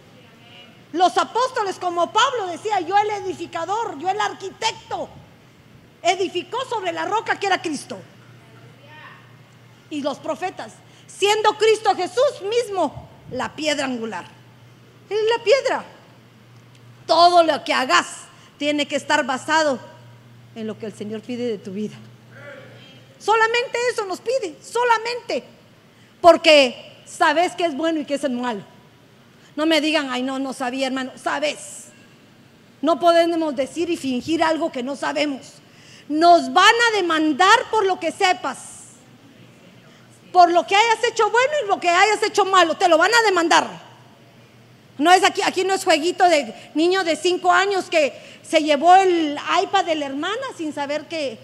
[0.93, 5.09] Los apóstoles, como Pablo decía, yo el edificador, yo el arquitecto,
[6.03, 7.97] edificó sobre la roca que era Cristo.
[9.91, 10.73] Y los profetas,
[11.07, 14.36] siendo Cristo Jesús mismo la piedra angular.
[15.09, 15.85] Es la piedra.
[17.07, 18.07] Todo lo que hagas
[18.59, 19.79] tiene que estar basado
[20.55, 21.97] en lo que el Señor pide de tu vida.
[23.19, 25.45] Solamente eso nos pide, solamente.
[26.21, 28.63] Porque sabes que es bueno y que es malo.
[29.55, 31.13] No me digan, ay, no, no sabía, hermano.
[31.17, 31.87] Sabes.
[32.83, 35.55] No podemos decir y fingir algo que no sabemos.
[36.09, 38.59] Nos van a demandar por lo que sepas.
[40.33, 42.77] Por lo que hayas hecho bueno y lo que hayas hecho malo.
[42.77, 43.86] Te lo van a demandar.
[44.99, 48.95] No es aquí, aquí no es jueguito de niño de cinco años que se llevó
[48.97, 51.39] el iPad de la hermana sin saber que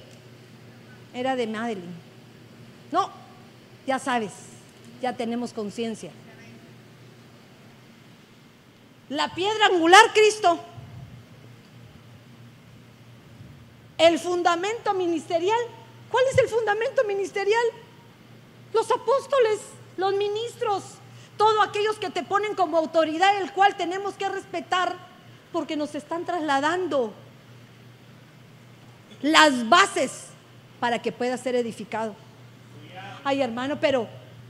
[1.13, 1.95] era de Madeline.
[2.91, 3.11] No,
[3.87, 4.31] ya sabes,
[5.03, 6.11] ya tenemos conciencia.
[9.09, 10.59] La piedra angular, Cristo.
[13.99, 15.59] El fundamento ministerial.
[16.11, 17.63] ¿Cuál es el fundamento ministerial?
[18.73, 19.61] Los apóstoles,
[19.99, 20.83] los ministros,
[21.37, 24.97] todos aquellos que te ponen como autoridad, el cual tenemos que respetar
[25.53, 27.13] porque nos están trasladando
[29.21, 30.27] las bases
[30.81, 32.15] para que pueda ser edificado.
[33.25, 34.09] Ay, hermano, pero,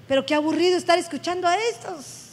[0.08, 2.28] pero qué aburrido estar escuchando a estos.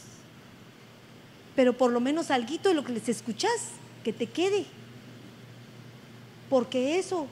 [1.55, 3.51] Pero por lo menos algo de lo que les escuchas,
[4.03, 4.65] que te quede.
[6.49, 7.27] Porque eso,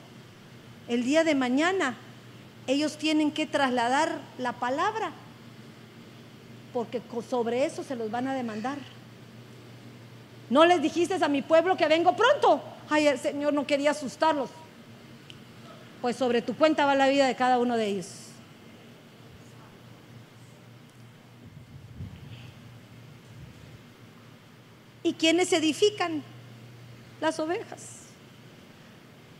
[0.89, 1.95] el día de mañana,
[2.67, 5.11] ellos tienen que trasladar la palabra.
[6.73, 8.77] Porque sobre eso se los van a demandar.
[10.49, 12.61] No les dijiste a mi pueblo que vengo pronto.
[12.89, 14.49] Ay, el Señor no quería asustarlos
[16.01, 18.07] pues sobre tu cuenta va la vida de cada uno de ellos.
[25.03, 26.21] ¿Y quiénes edifican?
[27.21, 28.03] Las ovejas.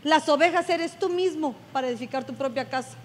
[0.02, 2.96] Las ovejas eres tú mismo para edificar tu propia casa,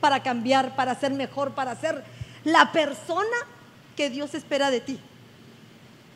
[0.00, 2.04] para cambiar, para ser mejor, para ser
[2.44, 3.36] la persona
[3.96, 4.98] que Dios espera de ti.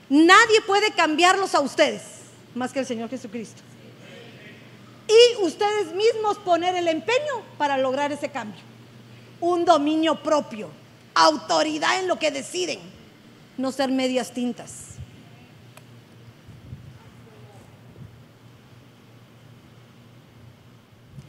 [0.08, 2.02] Nadie puede cambiarlos a ustedes
[2.54, 3.62] más que el Señor Jesucristo
[5.06, 8.60] y ustedes mismos poner el empeño para lograr ese cambio.
[9.40, 10.70] Un dominio propio,
[11.14, 12.80] autoridad en lo que deciden,
[13.58, 14.94] no ser medias tintas.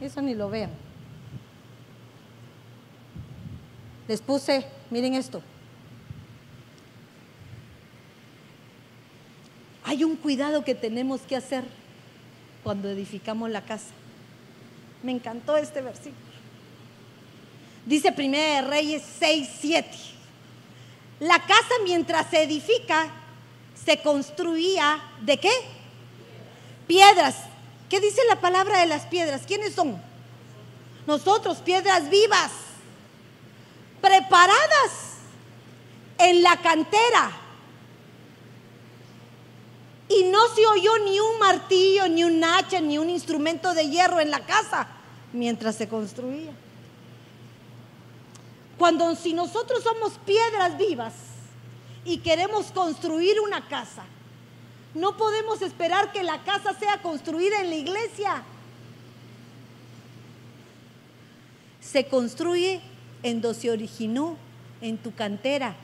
[0.00, 0.85] Eso ni lo vean.
[4.08, 5.42] Les puse, miren esto.
[9.84, 11.64] Hay un cuidado que tenemos que hacer
[12.62, 13.90] cuando edificamos la casa.
[15.02, 16.26] Me encantó este versículo.
[17.84, 19.90] Dice Primera de Reyes 6, 7.
[21.20, 23.08] La casa mientras se edifica,
[23.84, 25.52] se construía de qué?
[26.86, 27.36] Piedras.
[27.88, 29.42] ¿Qué dice la palabra de las piedras?
[29.46, 29.96] ¿Quiénes son?
[31.06, 32.50] Nosotros, piedras vivas,
[34.00, 35.16] preparadas
[36.18, 37.30] en la cantera.
[40.08, 44.20] Y no se oyó ni un martillo, ni un hacha, ni un instrumento de hierro
[44.20, 44.86] en la casa
[45.32, 46.52] mientras se construía.
[48.78, 51.14] Cuando si nosotros somos piedras vivas
[52.04, 54.04] y queremos construir una casa,
[54.94, 58.42] no podemos esperar que la casa sea construida en la iglesia.
[61.80, 62.80] Se construye
[63.30, 64.36] en donde se originó,
[64.80, 65.74] en tu cantera.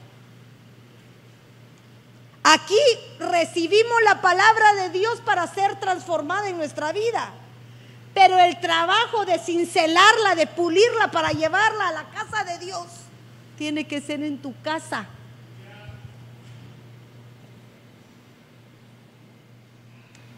[2.44, 2.78] Aquí
[3.18, 7.32] recibimos la palabra de Dios para ser transformada en nuestra vida.
[8.14, 12.86] Pero el trabajo de cincelarla, de pulirla para llevarla a la casa de Dios,
[13.56, 15.06] tiene que ser en tu casa.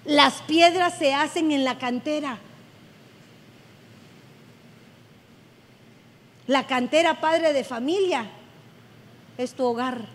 [0.05, 2.39] Las piedras se hacen en la cantera.
[6.47, 8.31] La cantera, padre de familia,
[9.39, 10.07] es tu hogar.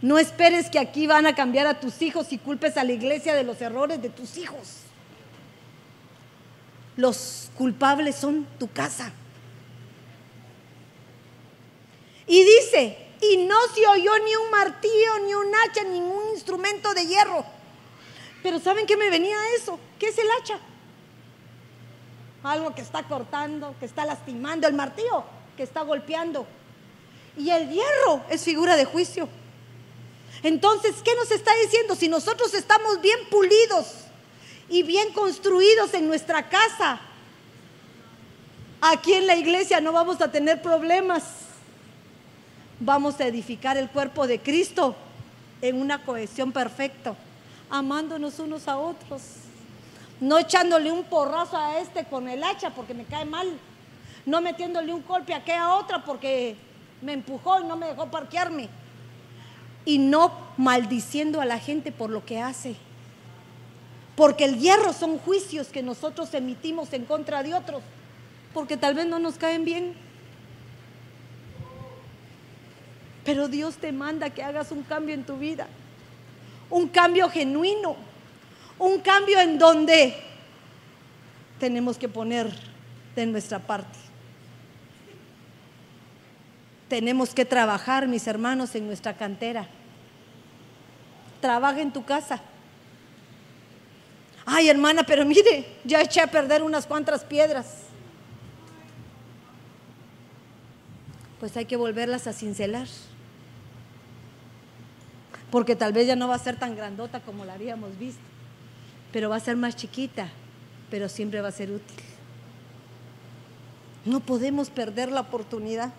[0.00, 3.34] No esperes que aquí van a cambiar a tus hijos y culpes a la iglesia
[3.34, 4.80] de los errores de tus hijos.
[6.96, 9.12] Los culpables son tu casa.
[12.26, 17.06] Y dice, y no se oyó ni un martillo, ni un hacha, ningún instrumento de
[17.06, 17.44] hierro.
[18.42, 19.78] Pero ¿saben qué me venía eso?
[19.98, 20.58] ¿Qué es el hacha?
[22.44, 25.24] Algo que está cortando, que está lastimando, el martillo
[25.56, 26.46] que está golpeando.
[27.36, 29.28] Y el hierro es figura de juicio.
[30.44, 31.96] Entonces, ¿qué nos está diciendo?
[31.96, 34.04] Si nosotros estamos bien pulidos,
[34.68, 37.00] y bien construidos en nuestra casa,
[38.80, 41.22] aquí en la iglesia no vamos a tener problemas.
[42.80, 44.96] Vamos a edificar el cuerpo de Cristo
[45.62, 47.14] en una cohesión perfecta,
[47.70, 49.22] amándonos unos a otros.
[50.20, 53.48] No echándole un porrazo a este con el hacha porque me cae mal.
[54.26, 56.56] No metiéndole un golpe a aquella otra porque
[57.02, 58.68] me empujó y no me dejó parquearme.
[59.84, 62.76] Y no maldiciendo a la gente por lo que hace.
[64.16, 67.82] Porque el hierro son juicios que nosotros emitimos en contra de otros,
[68.52, 69.94] porque tal vez no nos caen bien.
[73.24, 75.66] Pero Dios te manda que hagas un cambio en tu vida,
[76.70, 77.96] un cambio genuino,
[78.78, 80.14] un cambio en donde
[81.58, 82.52] tenemos que poner
[83.14, 83.98] de nuestra parte.
[86.88, 89.66] Tenemos que trabajar, mis hermanos, en nuestra cantera.
[91.40, 92.40] Trabaja en tu casa
[94.46, 97.66] Ay, hermana, pero mire, ya eché a perder unas cuantas piedras.
[101.40, 102.86] Pues hay que volverlas a cincelar.
[105.50, 108.20] Porque tal vez ya no va a ser tan grandota como la habíamos visto,
[109.14, 110.28] pero va a ser más chiquita,
[110.90, 111.96] pero siempre va a ser útil.
[114.04, 115.92] No podemos perder la oportunidad.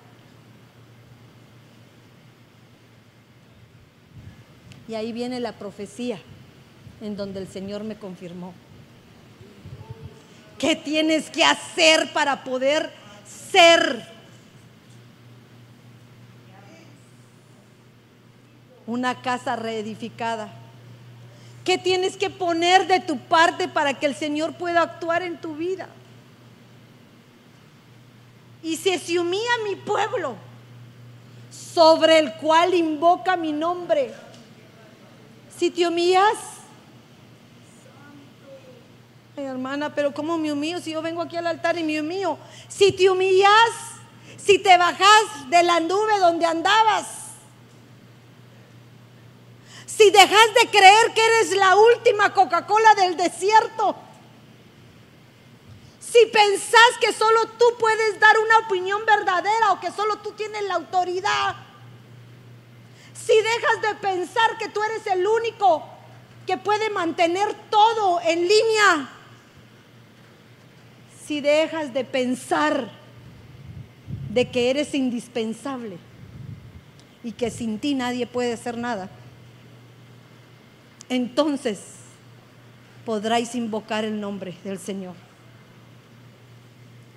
[4.90, 6.20] Y ahí viene la profecía
[7.00, 8.54] en donde el Señor me confirmó.
[10.60, 12.92] ¿Qué tienes que hacer para poder
[13.26, 14.06] ser
[18.86, 20.65] una casa reedificada?
[21.66, 25.56] ¿Qué tienes que poner de tu parte para que el Señor pueda actuar en tu
[25.56, 25.90] vida?
[28.62, 30.36] Y si se humilla mi pueblo,
[31.52, 34.14] sobre el cual invoca mi nombre,
[35.58, 36.36] si te humillas,
[39.36, 42.38] hermana, pero ¿cómo me humillo si yo vengo aquí al altar y me humillo?
[42.68, 43.50] Si te humillas,
[44.38, 47.25] si te bajas de la nube donde andabas,
[49.86, 53.96] si dejas de creer que eres la última Coca-Cola del desierto,
[56.00, 60.64] si pensás que solo tú puedes dar una opinión verdadera o que solo tú tienes
[60.64, 61.56] la autoridad,
[63.14, 65.84] si dejas de pensar que tú eres el único
[66.46, 69.10] que puede mantener todo en línea,
[71.26, 72.90] si dejas de pensar
[74.30, 75.98] de que eres indispensable
[77.24, 79.10] y que sin ti nadie puede hacer nada,
[81.10, 81.80] entonces
[83.06, 85.16] podráis invocar el nombre del Señor.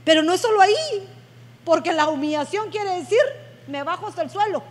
[0.05, 1.09] Pero no es solo ahí,
[1.65, 3.19] porque la humillación quiere decir,
[3.67, 4.63] me bajo hasta el suelo.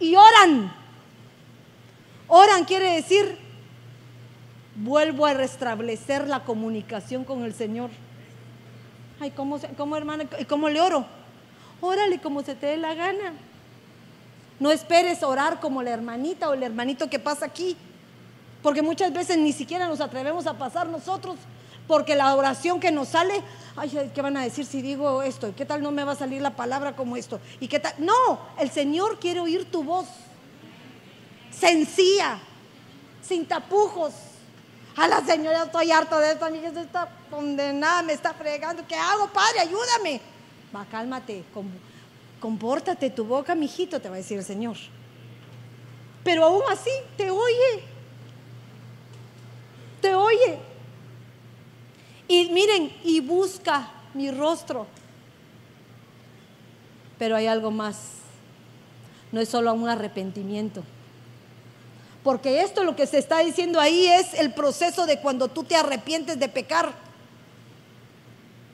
[0.00, 0.72] Y oran.
[2.28, 3.38] Oran quiere decir,
[4.74, 7.90] vuelvo a restablecer la comunicación con el Señor.
[9.20, 10.24] Ay, ¿cómo, cómo hermana?
[10.38, 11.06] ¿Y cómo le oro?
[11.80, 13.32] órale como se te dé la gana.
[14.58, 17.76] No esperes orar como la hermanita o el hermanito que pasa aquí,
[18.62, 21.36] porque muchas veces ni siquiera nos atrevemos a pasar nosotros,
[21.86, 23.42] porque la oración que nos sale,
[23.76, 25.52] ay, ¿qué van a decir si digo esto?
[25.54, 27.38] ¿Qué tal no me va a salir la palabra como esto?
[27.60, 27.94] ¿Y qué tal?
[27.98, 30.06] No, el Señor quiere oír tu voz,
[31.50, 32.38] sencilla,
[33.22, 34.12] sin tapujos.
[34.96, 38.86] A la señora estoy harta de esto, mi hija está condenada, me está fregando.
[38.88, 39.60] ¿Qué hago, padre?
[39.60, 40.22] Ayúdame.
[40.74, 41.44] Va, cálmate,
[42.40, 44.76] compórtate tu boca, mijito, te va a decir el Señor.
[46.22, 47.82] Pero aún así te oye.
[50.00, 50.58] Te oye.
[52.28, 54.86] Y miren, y busca mi rostro.
[57.18, 57.96] Pero hay algo más.
[59.32, 60.82] No es solo un arrepentimiento.
[62.22, 65.76] Porque esto lo que se está diciendo ahí es el proceso de cuando tú te
[65.76, 66.92] arrepientes de pecar.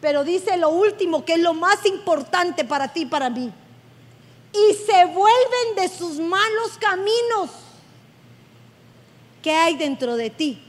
[0.03, 3.53] Pero dice lo último, que es lo más importante para ti y para mí.
[4.53, 7.51] Y se vuelven de sus malos caminos.
[9.43, 10.61] ¿Qué hay dentro de ti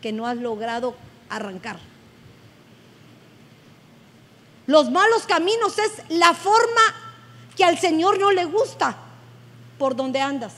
[0.00, 0.94] que no has logrado
[1.28, 1.78] arrancar?
[4.66, 6.80] Los malos caminos es la forma
[7.54, 8.96] que al Señor no le gusta
[9.78, 10.54] por donde andas.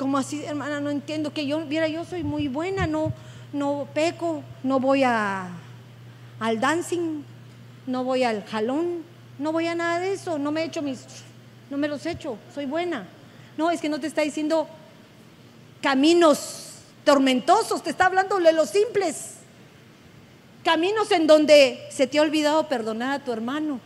[0.00, 0.80] como así, hermana?
[0.80, 3.12] No entiendo que yo, viera, yo soy muy buena, no,
[3.52, 5.50] no peco, no voy al
[6.60, 7.22] dancing,
[7.86, 9.02] no voy al jalón,
[9.38, 11.04] no voy a nada de eso, no me he hecho mis,
[11.70, 13.06] no me los he hecho, soy buena.
[13.56, 14.68] No, es que no te está diciendo
[15.80, 16.74] caminos
[17.04, 19.34] tormentosos, te está hablando de los simples.
[20.64, 23.80] Caminos en donde se te ha olvidado perdonar a tu hermano.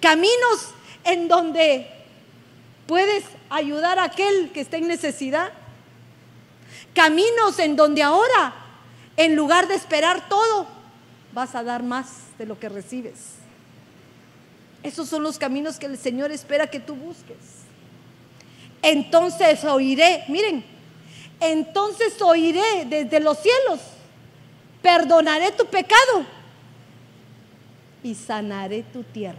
[0.00, 0.68] Caminos
[1.04, 1.86] en donde
[2.86, 5.50] puedes ayudar a aquel que está en necesidad.
[6.94, 8.54] Caminos en donde ahora,
[9.16, 10.66] en lugar de esperar todo,
[11.32, 13.34] vas a dar más de lo que recibes.
[14.82, 17.36] Esos son los caminos que el Señor espera que tú busques.
[18.82, 20.64] Entonces oiré, miren,
[21.38, 23.80] entonces oiré desde los cielos,
[24.82, 26.24] perdonaré tu pecado
[28.02, 29.38] y sanaré tu tierra.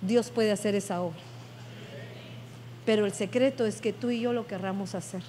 [0.00, 1.29] Dios puede hacer esa obra.
[2.90, 5.22] Pero el secreto es que tú y yo lo querramos hacer.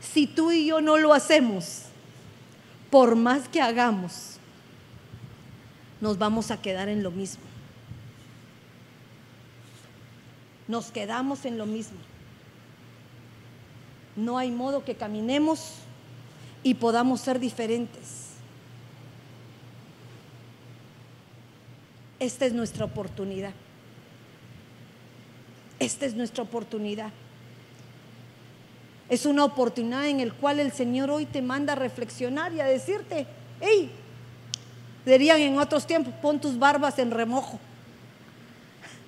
[0.00, 1.82] Si tú y yo no lo hacemos,
[2.90, 4.38] por más que hagamos,
[6.00, 7.44] nos vamos a quedar en lo mismo.
[10.66, 11.98] Nos quedamos en lo mismo.
[14.16, 15.74] No hay modo que caminemos
[16.64, 18.30] y podamos ser diferentes.
[22.18, 23.52] Esta es nuestra oportunidad.
[25.78, 27.10] Esta es nuestra oportunidad.
[29.08, 32.64] Es una oportunidad en la cual el Señor hoy te manda a reflexionar y a
[32.64, 33.26] decirte,
[33.60, 33.90] hey,
[35.04, 37.60] dirían en otros tiempos, pon tus barbas en remojo.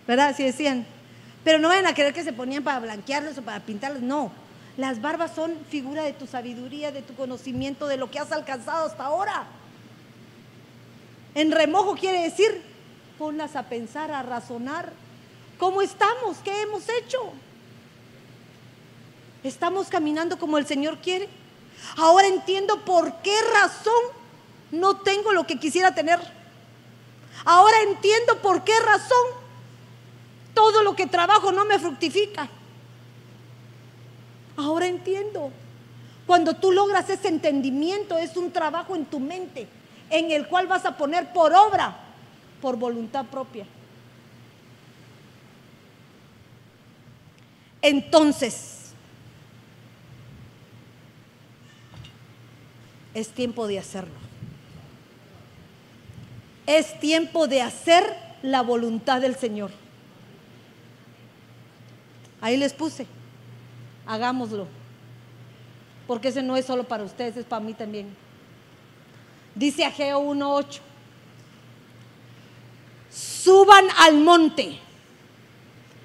[0.06, 0.28] ¿Verdad?
[0.28, 0.86] Así decían.
[1.44, 4.02] Pero no vayan a creer que se ponían para blanquearlas o para pintarlas.
[4.02, 4.30] No.
[4.76, 8.86] Las barbas son figura de tu sabiduría, de tu conocimiento, de lo que has alcanzado
[8.86, 9.46] hasta ahora.
[11.34, 12.62] En remojo quiere decir
[13.18, 14.92] ponlas a pensar, a razonar.
[15.58, 16.38] ¿Cómo estamos?
[16.38, 17.18] ¿Qué hemos hecho?
[19.42, 21.28] ¿Estamos caminando como el Señor quiere?
[21.96, 24.02] Ahora entiendo por qué razón
[24.70, 26.20] no tengo lo que quisiera tener.
[27.44, 29.26] Ahora entiendo por qué razón
[30.54, 32.48] todo lo que trabajo no me fructifica.
[34.56, 35.50] Ahora entiendo.
[36.26, 39.66] Cuando tú logras ese entendimiento, es un trabajo en tu mente
[40.10, 41.96] en el cual vas a poner por obra
[42.60, 43.66] por voluntad propia.
[47.82, 48.92] Entonces,
[53.14, 54.14] es tiempo de hacerlo.
[56.66, 58.04] Es tiempo de hacer
[58.42, 59.70] la voluntad del Señor.
[62.40, 63.06] Ahí les puse,
[64.06, 64.66] hagámoslo.
[66.06, 68.14] Porque ese no es solo para ustedes, es para mí también.
[69.54, 70.80] Dice Ageo 1.8
[73.10, 74.78] suban al monte.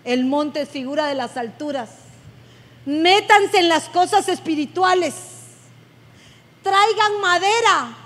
[0.03, 1.89] El monte es figura de las alturas.
[2.85, 5.13] Métanse en las cosas espirituales.
[6.61, 7.97] Traigan madera.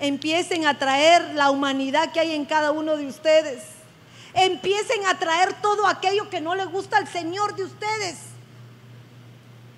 [0.00, 3.64] Empiecen a traer la humanidad que hay en cada uno de ustedes.
[4.34, 8.18] Empiecen a traer todo aquello que no le gusta al Señor de ustedes.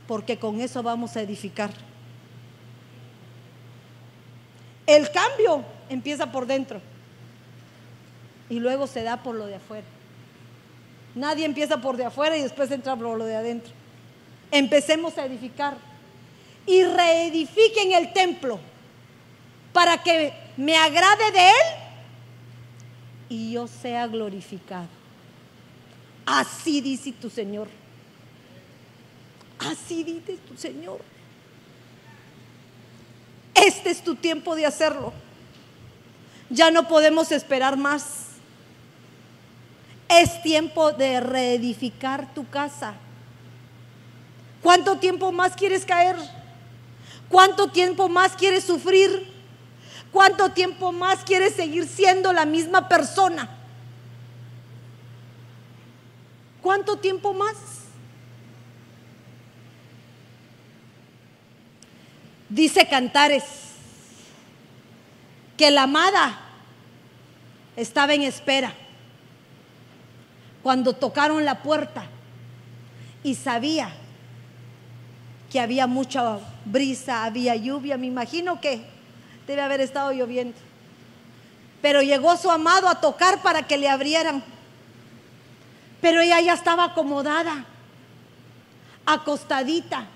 [0.07, 1.71] Porque con eso vamos a edificar.
[4.87, 6.83] El cambio empieza por dentro
[8.51, 9.87] y luego se da por lo de afuera.
[11.15, 13.73] Nadie empieza por de afuera y después entra por lo de adentro.
[14.51, 15.77] Empecemos a edificar.
[16.67, 18.61] y reedifiquen el templo
[19.73, 21.67] para que me agrade de él
[23.29, 24.87] y yo sea glorificado.
[26.27, 27.69] Así dice tu Señor.
[29.59, 31.01] Así dice tu Señor.
[33.55, 35.13] Este es tu tiempo de hacerlo.
[36.51, 38.30] Ya no podemos esperar más.
[40.11, 42.95] Es tiempo de reedificar tu casa.
[44.61, 46.17] ¿Cuánto tiempo más quieres caer?
[47.29, 49.33] ¿Cuánto tiempo más quieres sufrir?
[50.11, 53.49] ¿Cuánto tiempo más quieres seguir siendo la misma persona?
[56.61, 57.55] ¿Cuánto tiempo más?
[62.49, 63.45] Dice Cantares
[65.57, 66.41] que la amada
[67.77, 68.75] estaba en espera
[70.63, 72.05] cuando tocaron la puerta
[73.23, 73.91] y sabía
[75.51, 78.83] que había mucha brisa, había lluvia, me imagino que
[79.47, 80.57] debe haber estado lloviendo.
[81.83, 84.45] Pero llegó su amado a tocar para que le abrieran.
[86.01, 87.65] Pero ella ya estaba acomodada,
[89.05, 90.07] acostadita,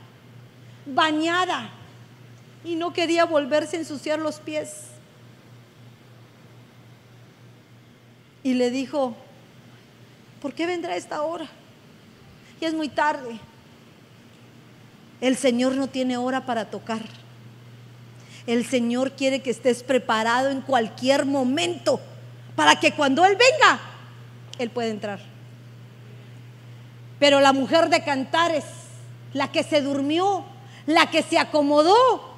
[0.86, 1.70] bañada
[2.64, 4.84] y no quería volverse a ensuciar los pies.
[8.42, 9.16] Y le dijo,
[10.45, 11.47] ¿por qué vendrá esta hora?
[12.61, 13.38] Y es muy tarde.
[15.22, 17.01] El Señor no tiene hora para tocar.
[18.47, 21.99] El Señor quiere que estés preparado en cualquier momento
[22.57, 23.80] para que cuando Él venga,
[24.59, 25.18] Él pueda entrar.
[27.18, 28.66] Pero la mujer de Cantares,
[29.32, 30.45] la que se durmió,
[30.84, 32.34] la que se acomodó,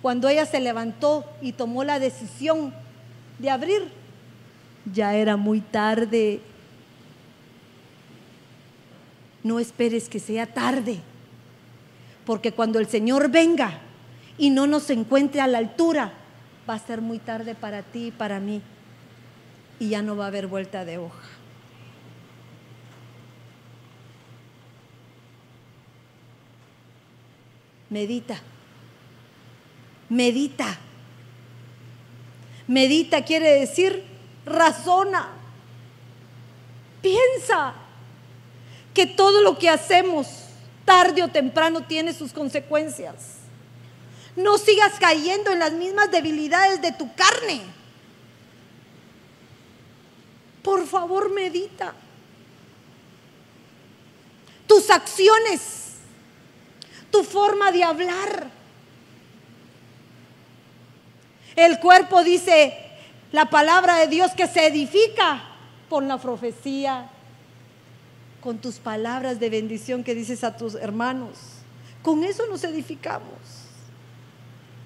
[0.00, 2.72] cuando ella se levantó y tomó la decisión
[3.38, 3.92] de abrir,
[4.90, 6.40] ya era muy tarde.
[9.44, 10.98] No esperes que sea tarde,
[12.26, 13.80] porque cuando el Señor venga,
[14.38, 16.12] y no nos encuentre a la altura,
[16.68, 18.62] va a ser muy tarde para ti y para mí.
[19.78, 21.28] Y ya no va a haber vuelta de hoja.
[27.90, 28.40] Medita.
[30.08, 30.78] Medita.
[32.66, 34.04] Medita quiere decir
[34.46, 35.28] razona.
[37.02, 37.74] Piensa
[38.94, 40.28] que todo lo que hacemos
[40.84, 43.38] tarde o temprano tiene sus consecuencias.
[44.36, 47.62] No sigas cayendo en las mismas debilidades de tu carne.
[50.62, 51.94] Por favor, medita.
[54.66, 55.96] Tus acciones,
[57.10, 58.50] tu forma de hablar.
[61.54, 62.76] El cuerpo dice
[63.30, 65.42] la palabra de Dios que se edifica
[65.88, 67.10] por la profecía,
[68.44, 71.38] con tus palabras de bendición que dices a tus hermanos.
[72.02, 73.38] Con eso nos edificamos.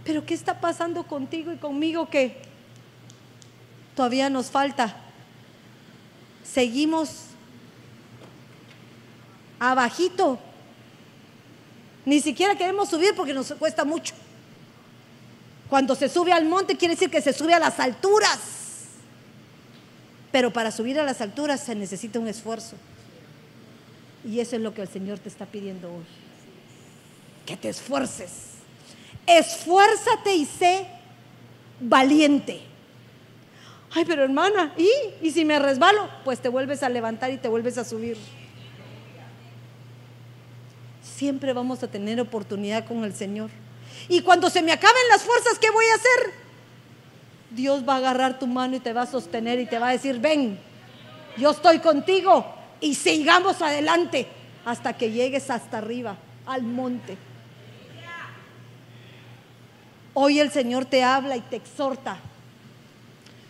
[0.04, 2.40] Pero ¿qué está pasando contigo y conmigo que
[3.96, 4.96] todavía nos falta?
[6.44, 7.22] Seguimos
[9.58, 10.38] abajito.
[12.04, 14.14] Ni siquiera queremos subir porque nos cuesta mucho.
[15.68, 18.38] Cuando se sube al monte quiere decir que se sube a las alturas.
[20.30, 22.76] Pero para subir a las alturas se necesita un esfuerzo.
[24.28, 26.04] Y eso es lo que el Señor te está pidiendo hoy.
[27.46, 28.48] Que te esfuerces
[29.28, 30.86] esfuérzate y sé
[31.80, 32.62] valiente.
[33.90, 34.90] Ay, pero hermana, ¿y?
[35.22, 36.08] ¿Y si me resbalo?
[36.24, 38.16] Pues te vuelves a levantar y te vuelves a subir.
[41.02, 43.50] Siempre vamos a tener oportunidad con el Señor.
[44.08, 46.34] Y cuando se me acaben las fuerzas, ¿qué voy a hacer?
[47.50, 49.92] Dios va a agarrar tu mano y te va a sostener y te va a
[49.92, 50.58] decir, ven,
[51.36, 52.46] yo estoy contigo
[52.80, 54.26] y sigamos adelante
[54.64, 56.16] hasta que llegues hasta arriba,
[56.46, 57.16] al monte.
[60.14, 62.18] Hoy el Señor te habla y te exhorta.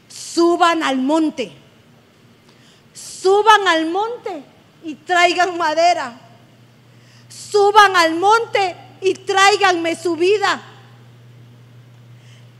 [0.09, 1.51] Suban al monte.
[2.93, 4.43] Suban al monte
[4.85, 6.19] y traigan madera.
[7.29, 10.61] Suban al monte y tráiganme su vida.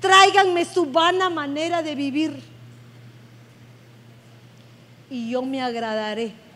[0.01, 2.43] Tráiganme su vana manera de vivir.
[5.11, 6.48] Y yo me agradaré.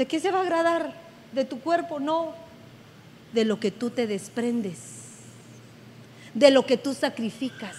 [0.00, 0.94] ¿De qué se va a agradar?
[1.32, 2.00] ¿De tu cuerpo?
[2.00, 2.32] No.
[3.34, 5.00] De lo que tú te desprendes
[6.34, 7.76] de lo que tú sacrificas,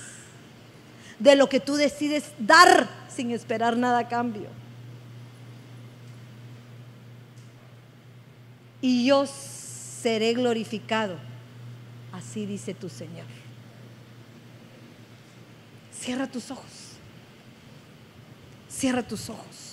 [1.20, 4.50] de lo que tú decides dar sin esperar nada a cambio.
[8.82, 11.16] Y yo seré glorificado,
[12.12, 13.28] así dice tu Señor.
[15.94, 16.96] Cierra tus ojos.
[18.68, 19.71] Cierra tus ojos.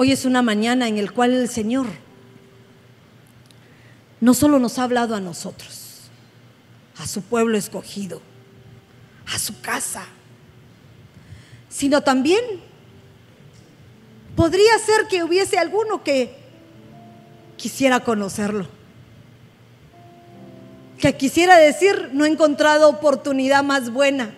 [0.00, 1.88] Hoy es una mañana en el cual el Señor
[4.20, 6.02] no solo nos ha hablado a nosotros,
[6.98, 8.22] a su pueblo escogido,
[9.26, 10.04] a su casa,
[11.68, 12.40] sino también
[14.36, 16.32] podría ser que hubiese alguno que
[17.56, 18.68] quisiera conocerlo,
[21.00, 24.32] que quisiera decir, no he encontrado oportunidad más buena,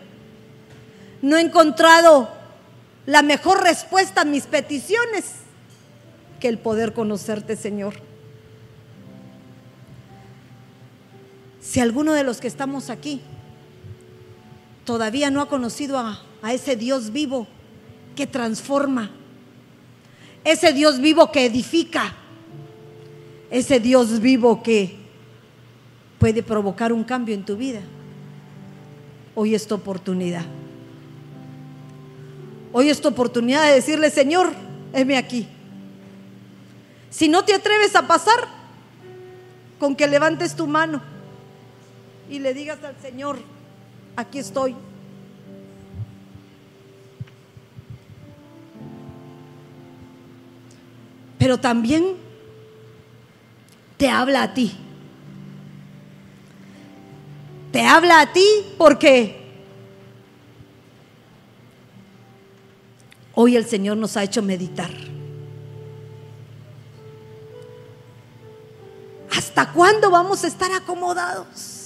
[1.20, 2.30] no he encontrado
[3.04, 5.39] la mejor respuesta a mis peticiones
[6.40, 7.94] que el poder conocerte, Señor.
[11.60, 13.20] Si alguno de los que estamos aquí
[14.84, 17.46] todavía no ha conocido a, a, ese Dios vivo
[18.16, 19.10] que transforma,
[20.42, 22.14] ese Dios vivo que edifica,
[23.50, 24.96] ese Dios vivo que
[26.18, 27.80] puede provocar un cambio en tu vida,
[29.34, 30.46] hoy es tu oportunidad.
[32.72, 34.52] Hoy es tu oportunidad de decirle, Señor,
[34.92, 35.48] heme aquí.
[37.10, 38.48] Si no te atreves a pasar,
[39.80, 41.02] con que levantes tu mano
[42.28, 43.38] y le digas al Señor,
[44.14, 44.76] aquí estoy.
[51.38, 52.16] Pero también
[53.96, 54.76] te habla a ti.
[57.72, 58.46] Te habla a ti
[58.76, 59.40] porque
[63.34, 64.90] hoy el Señor nos ha hecho meditar.
[69.36, 71.80] ¿Hasta cuándo vamos a estar acomodados?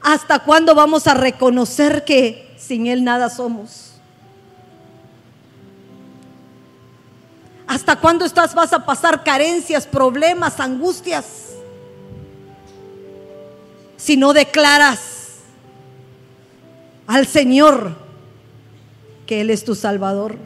[0.00, 3.92] ¿Hasta cuándo vamos a reconocer que sin Él nada somos?
[7.66, 11.24] ¿Hasta cuándo estás, vas a pasar carencias, problemas, angustias?
[13.96, 15.38] Si no declaras
[17.06, 17.96] al Señor
[19.26, 20.36] que Él es tu Salvador.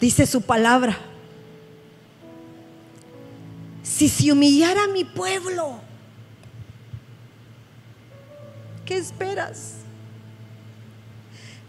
[0.00, 0.98] Dice su palabra.
[3.82, 5.80] Si se humillara mi pueblo,
[8.84, 9.76] ¿qué esperas?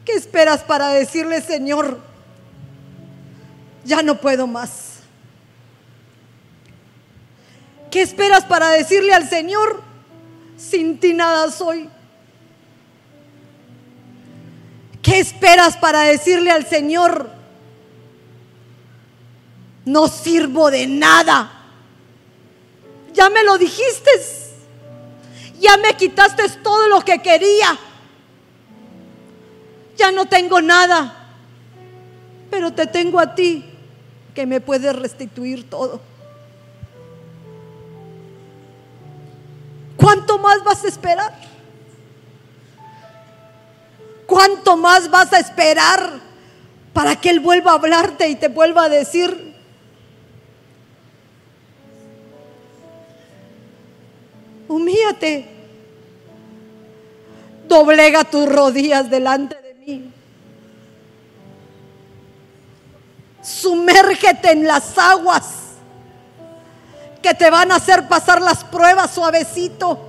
[0.04, 2.00] ¿Qué esperas para decirle, Señor,
[3.86, 5.00] ya no puedo más?
[7.92, 9.82] ¿Qué esperas para decirle al Señor,
[10.58, 11.90] sin ti nada soy?
[15.02, 17.37] ¿Qué esperas para decirle al Señor,
[19.88, 21.50] no sirvo de nada.
[23.14, 24.12] Ya me lo dijiste.
[25.60, 27.78] Ya me quitaste todo lo que quería.
[29.96, 31.32] Ya no tengo nada.
[32.52, 33.66] Pero te tengo a ti
[34.36, 36.02] que me puedes restituir todo.
[39.96, 41.34] ¿Cuánto más vas a esperar?
[44.28, 46.20] ¿Cuánto más vas a esperar
[46.94, 49.57] para que Él vuelva a hablarte y te vuelva a decir,
[54.68, 55.46] humíate,
[57.68, 60.12] doblega tus rodillas delante de mí,
[63.42, 65.46] sumérgete en las aguas
[67.22, 70.00] que te van a hacer pasar las pruebas suavecito,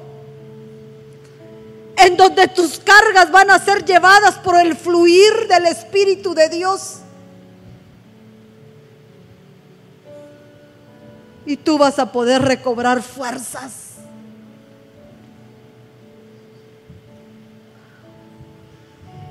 [1.97, 6.99] en donde tus cargas van a ser llevadas por el fluir del Espíritu de Dios.
[11.45, 13.88] Y tú vas a poder recobrar fuerzas.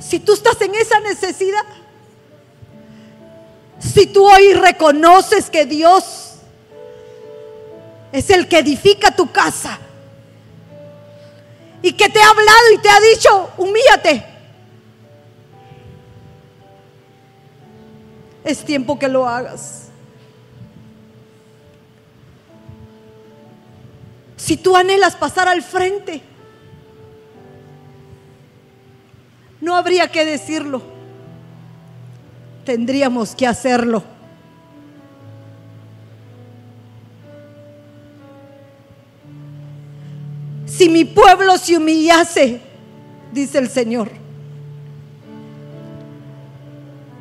[0.07, 1.65] Si tú estás en esa necesidad,
[3.77, 6.35] si tú hoy reconoces que Dios
[8.13, 9.77] es el que edifica tu casa
[11.81, 14.25] y que te ha hablado y te ha dicho, humíllate.
[18.45, 19.89] Es tiempo que lo hagas.
[24.37, 26.21] Si tú anhelas pasar al frente,
[29.67, 30.81] No habría que decirlo.
[32.63, 34.01] Tendríamos que hacerlo.
[40.65, 42.61] Si mi pueblo se humillase,
[43.33, 44.09] dice el Señor.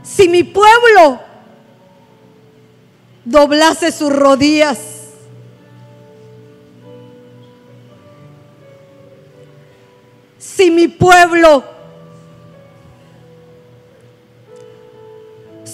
[0.05, 1.19] Si mi pueblo
[3.25, 4.79] doblase sus rodillas,
[10.39, 11.75] si mi pueblo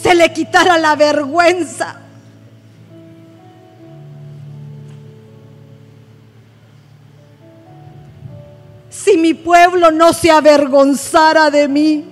[0.02, 2.02] se le quitara la vergüenza.
[9.02, 12.04] si mi pueblo no se avergonzara de mí.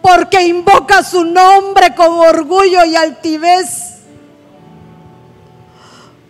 [0.00, 4.02] Porque invoca su nombre con orgullo y altivez.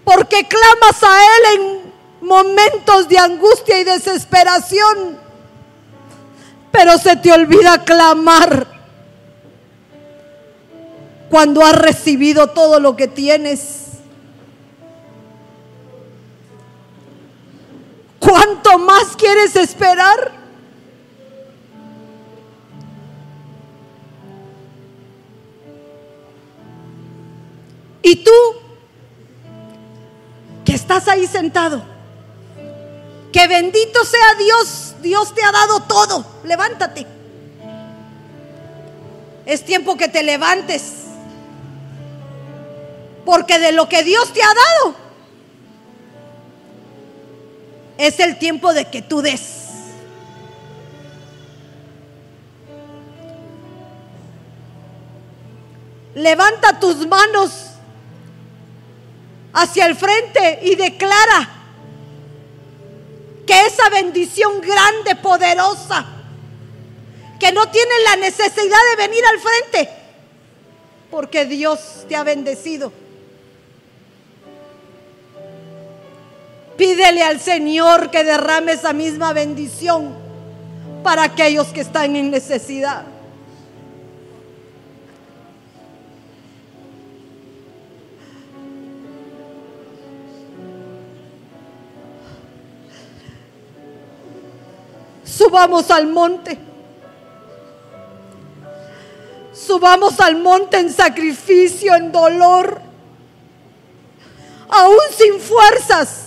[0.04, 1.83] Porque clamas a Él en
[2.24, 5.18] momentos de angustia y desesperación.
[6.72, 8.66] Pero se te olvida clamar
[11.30, 13.82] cuando has recibido todo lo que tienes.
[18.18, 20.32] ¿Cuánto más quieres esperar?
[28.02, 28.30] Y tú,
[30.64, 31.93] que estás ahí sentado,
[33.34, 37.04] que bendito sea Dios, Dios te ha dado todo, levántate.
[39.44, 41.06] Es tiempo que te levantes.
[43.24, 44.94] Porque de lo que Dios te ha dado,
[47.98, 49.40] es el tiempo de que tú des.
[56.14, 57.50] Levanta tus manos
[59.52, 61.63] hacia el frente y declara
[63.62, 66.06] esa bendición grande, poderosa,
[67.38, 69.90] que no tiene la necesidad de venir al frente,
[71.10, 72.92] porque Dios te ha bendecido
[76.76, 80.12] Pídele al Señor que derrame esa misma bendición
[81.02, 83.04] para aquellos que están en necesidad.
[95.44, 96.58] Subamos al monte.
[99.52, 102.80] Subamos al monte en sacrificio, en dolor,
[104.68, 106.24] aún sin fuerzas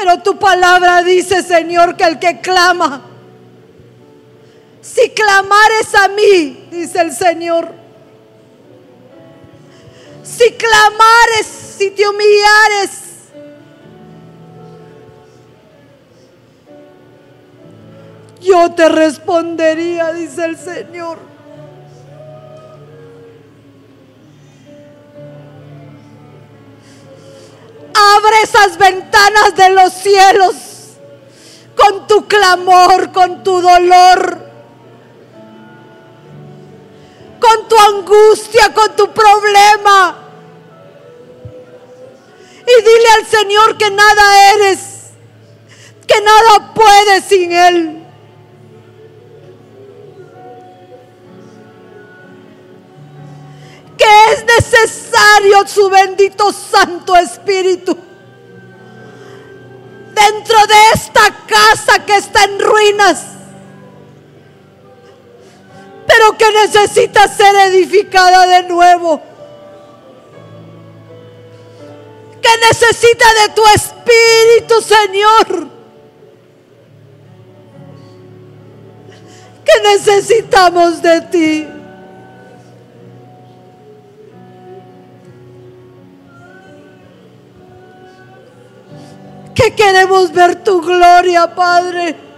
[0.00, 3.02] Pero tu palabra dice, Señor, que el que clama,
[4.80, 7.79] si clamares a mí, dice el Señor,
[10.36, 12.90] si clamares, si te humillares,
[18.40, 21.18] yo te respondería, dice el Señor.
[27.94, 30.54] Abre esas ventanas de los cielos
[31.76, 34.49] con tu clamor, con tu dolor,
[37.40, 40.16] con tu angustia, con tu problema.
[42.62, 44.78] Y dile al Señor que nada eres,
[46.06, 47.96] que nada puedes sin Él.
[53.96, 57.94] que es necesario su bendito Santo Espíritu
[60.14, 63.24] dentro de esta casa que está en ruinas,
[66.38, 69.20] que necesita ser edificada de nuevo.
[72.42, 75.68] Que necesita de tu Espíritu, Señor.
[79.64, 81.80] Que necesitamos de ti.
[89.60, 92.29] que queremos ver tu gloria, Padre.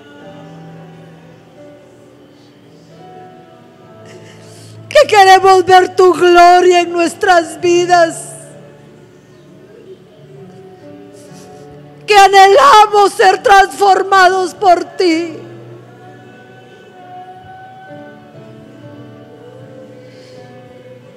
[5.03, 8.17] Que queremos ver tu gloria en nuestras vidas.
[12.07, 15.39] Que anhelamos ser transformados por ti.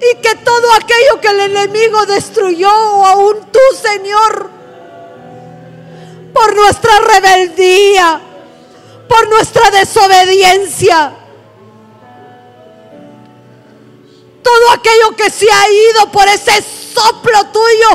[0.00, 4.50] Y que todo aquello que el enemigo destruyó, o aún tú, Señor,
[6.34, 8.20] por nuestra rebeldía,
[9.08, 11.25] por nuestra desobediencia.
[14.46, 17.88] Todo aquello que se ha ido por ese soplo tuyo.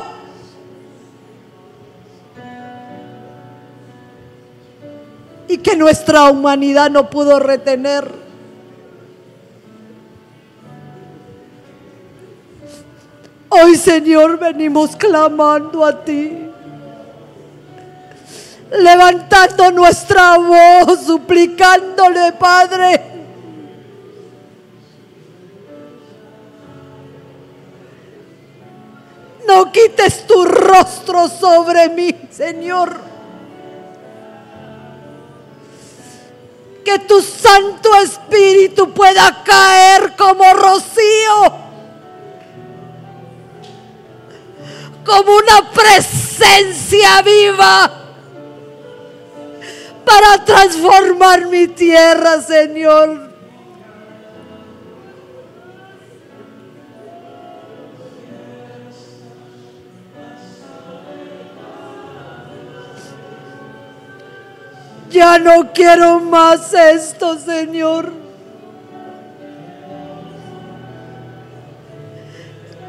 [5.47, 8.11] Y que nuestra humanidad no pudo retener.
[13.47, 16.51] Hoy Señor venimos clamando a ti
[18.77, 23.10] levantando nuestra voz, suplicándole, Padre.
[29.51, 32.95] No quites tu rostro sobre mí, Señor.
[36.85, 41.53] Que tu Santo Espíritu pueda caer como rocío,
[45.05, 47.91] como una presencia viva
[50.05, 53.30] para transformar mi tierra, Señor.
[65.11, 68.11] Ya no quiero más esto, Señor.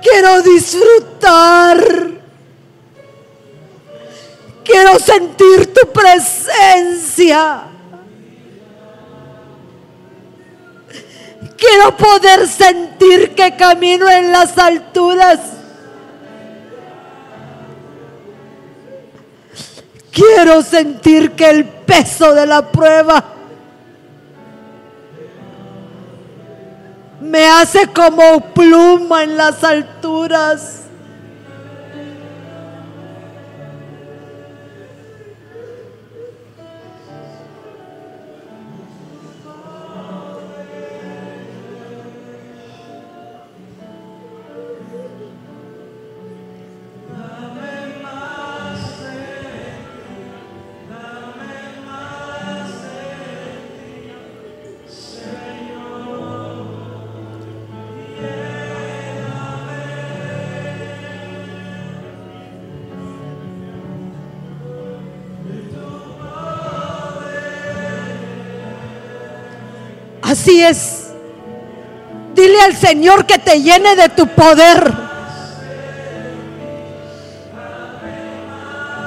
[0.00, 1.78] Quiero disfrutar.
[4.64, 7.62] Quiero sentir tu presencia.
[11.56, 15.40] Quiero poder sentir que camino en las alturas.
[20.12, 23.22] Quiero sentir que el peso de la prueba
[27.20, 30.81] me hace como pluma en las alturas.
[70.42, 71.12] Así es.
[72.34, 74.92] Dile al Señor que te llene de tu poder.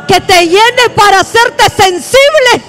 [0.07, 2.63] Que te llene para hacerte sensible.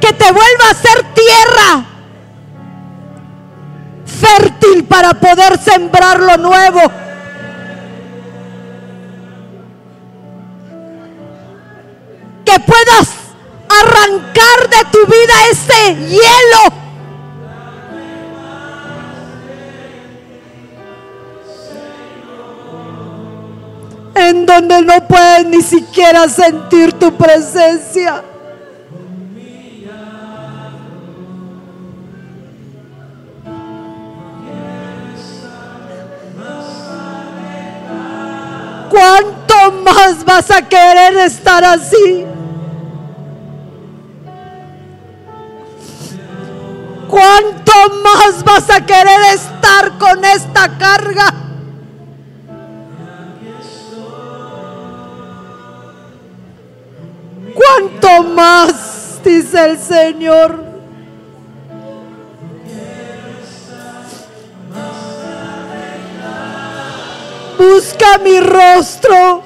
[0.00, 1.84] Que te vuelva a ser tierra
[4.06, 6.80] fértil para poder sembrar lo nuevo.
[12.44, 13.21] Que puedas
[14.02, 16.82] arrancar de tu vida ese hielo.
[24.14, 28.22] En donde no puedes ni siquiera sentir tu presencia.
[38.90, 42.26] ¿Cuánto más vas a querer estar así?
[48.44, 51.34] Vas a querer estar con esta carga?
[57.54, 59.20] ¿Cuánto más?
[59.24, 60.64] Dice el Señor.
[67.58, 69.42] Busca mi rostro.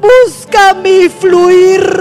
[0.00, 1.95] Busca mi fluir.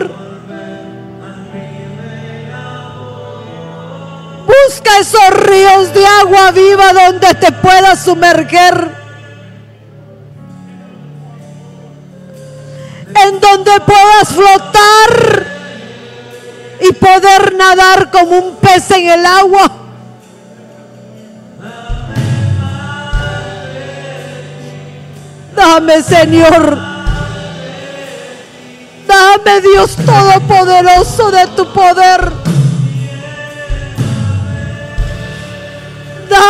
[4.85, 8.91] Busca esos ríos de agua viva donde te puedas sumerger.
[13.23, 15.45] En donde puedas flotar
[16.81, 19.71] y poder nadar como un pez en el agua.
[25.55, 26.77] Dame, Señor.
[29.07, 32.45] Dame, Dios Todopoderoso, de tu poder.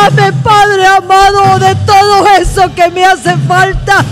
[0.00, 4.04] Dame, Padre amado, de todo eso que me hace falta.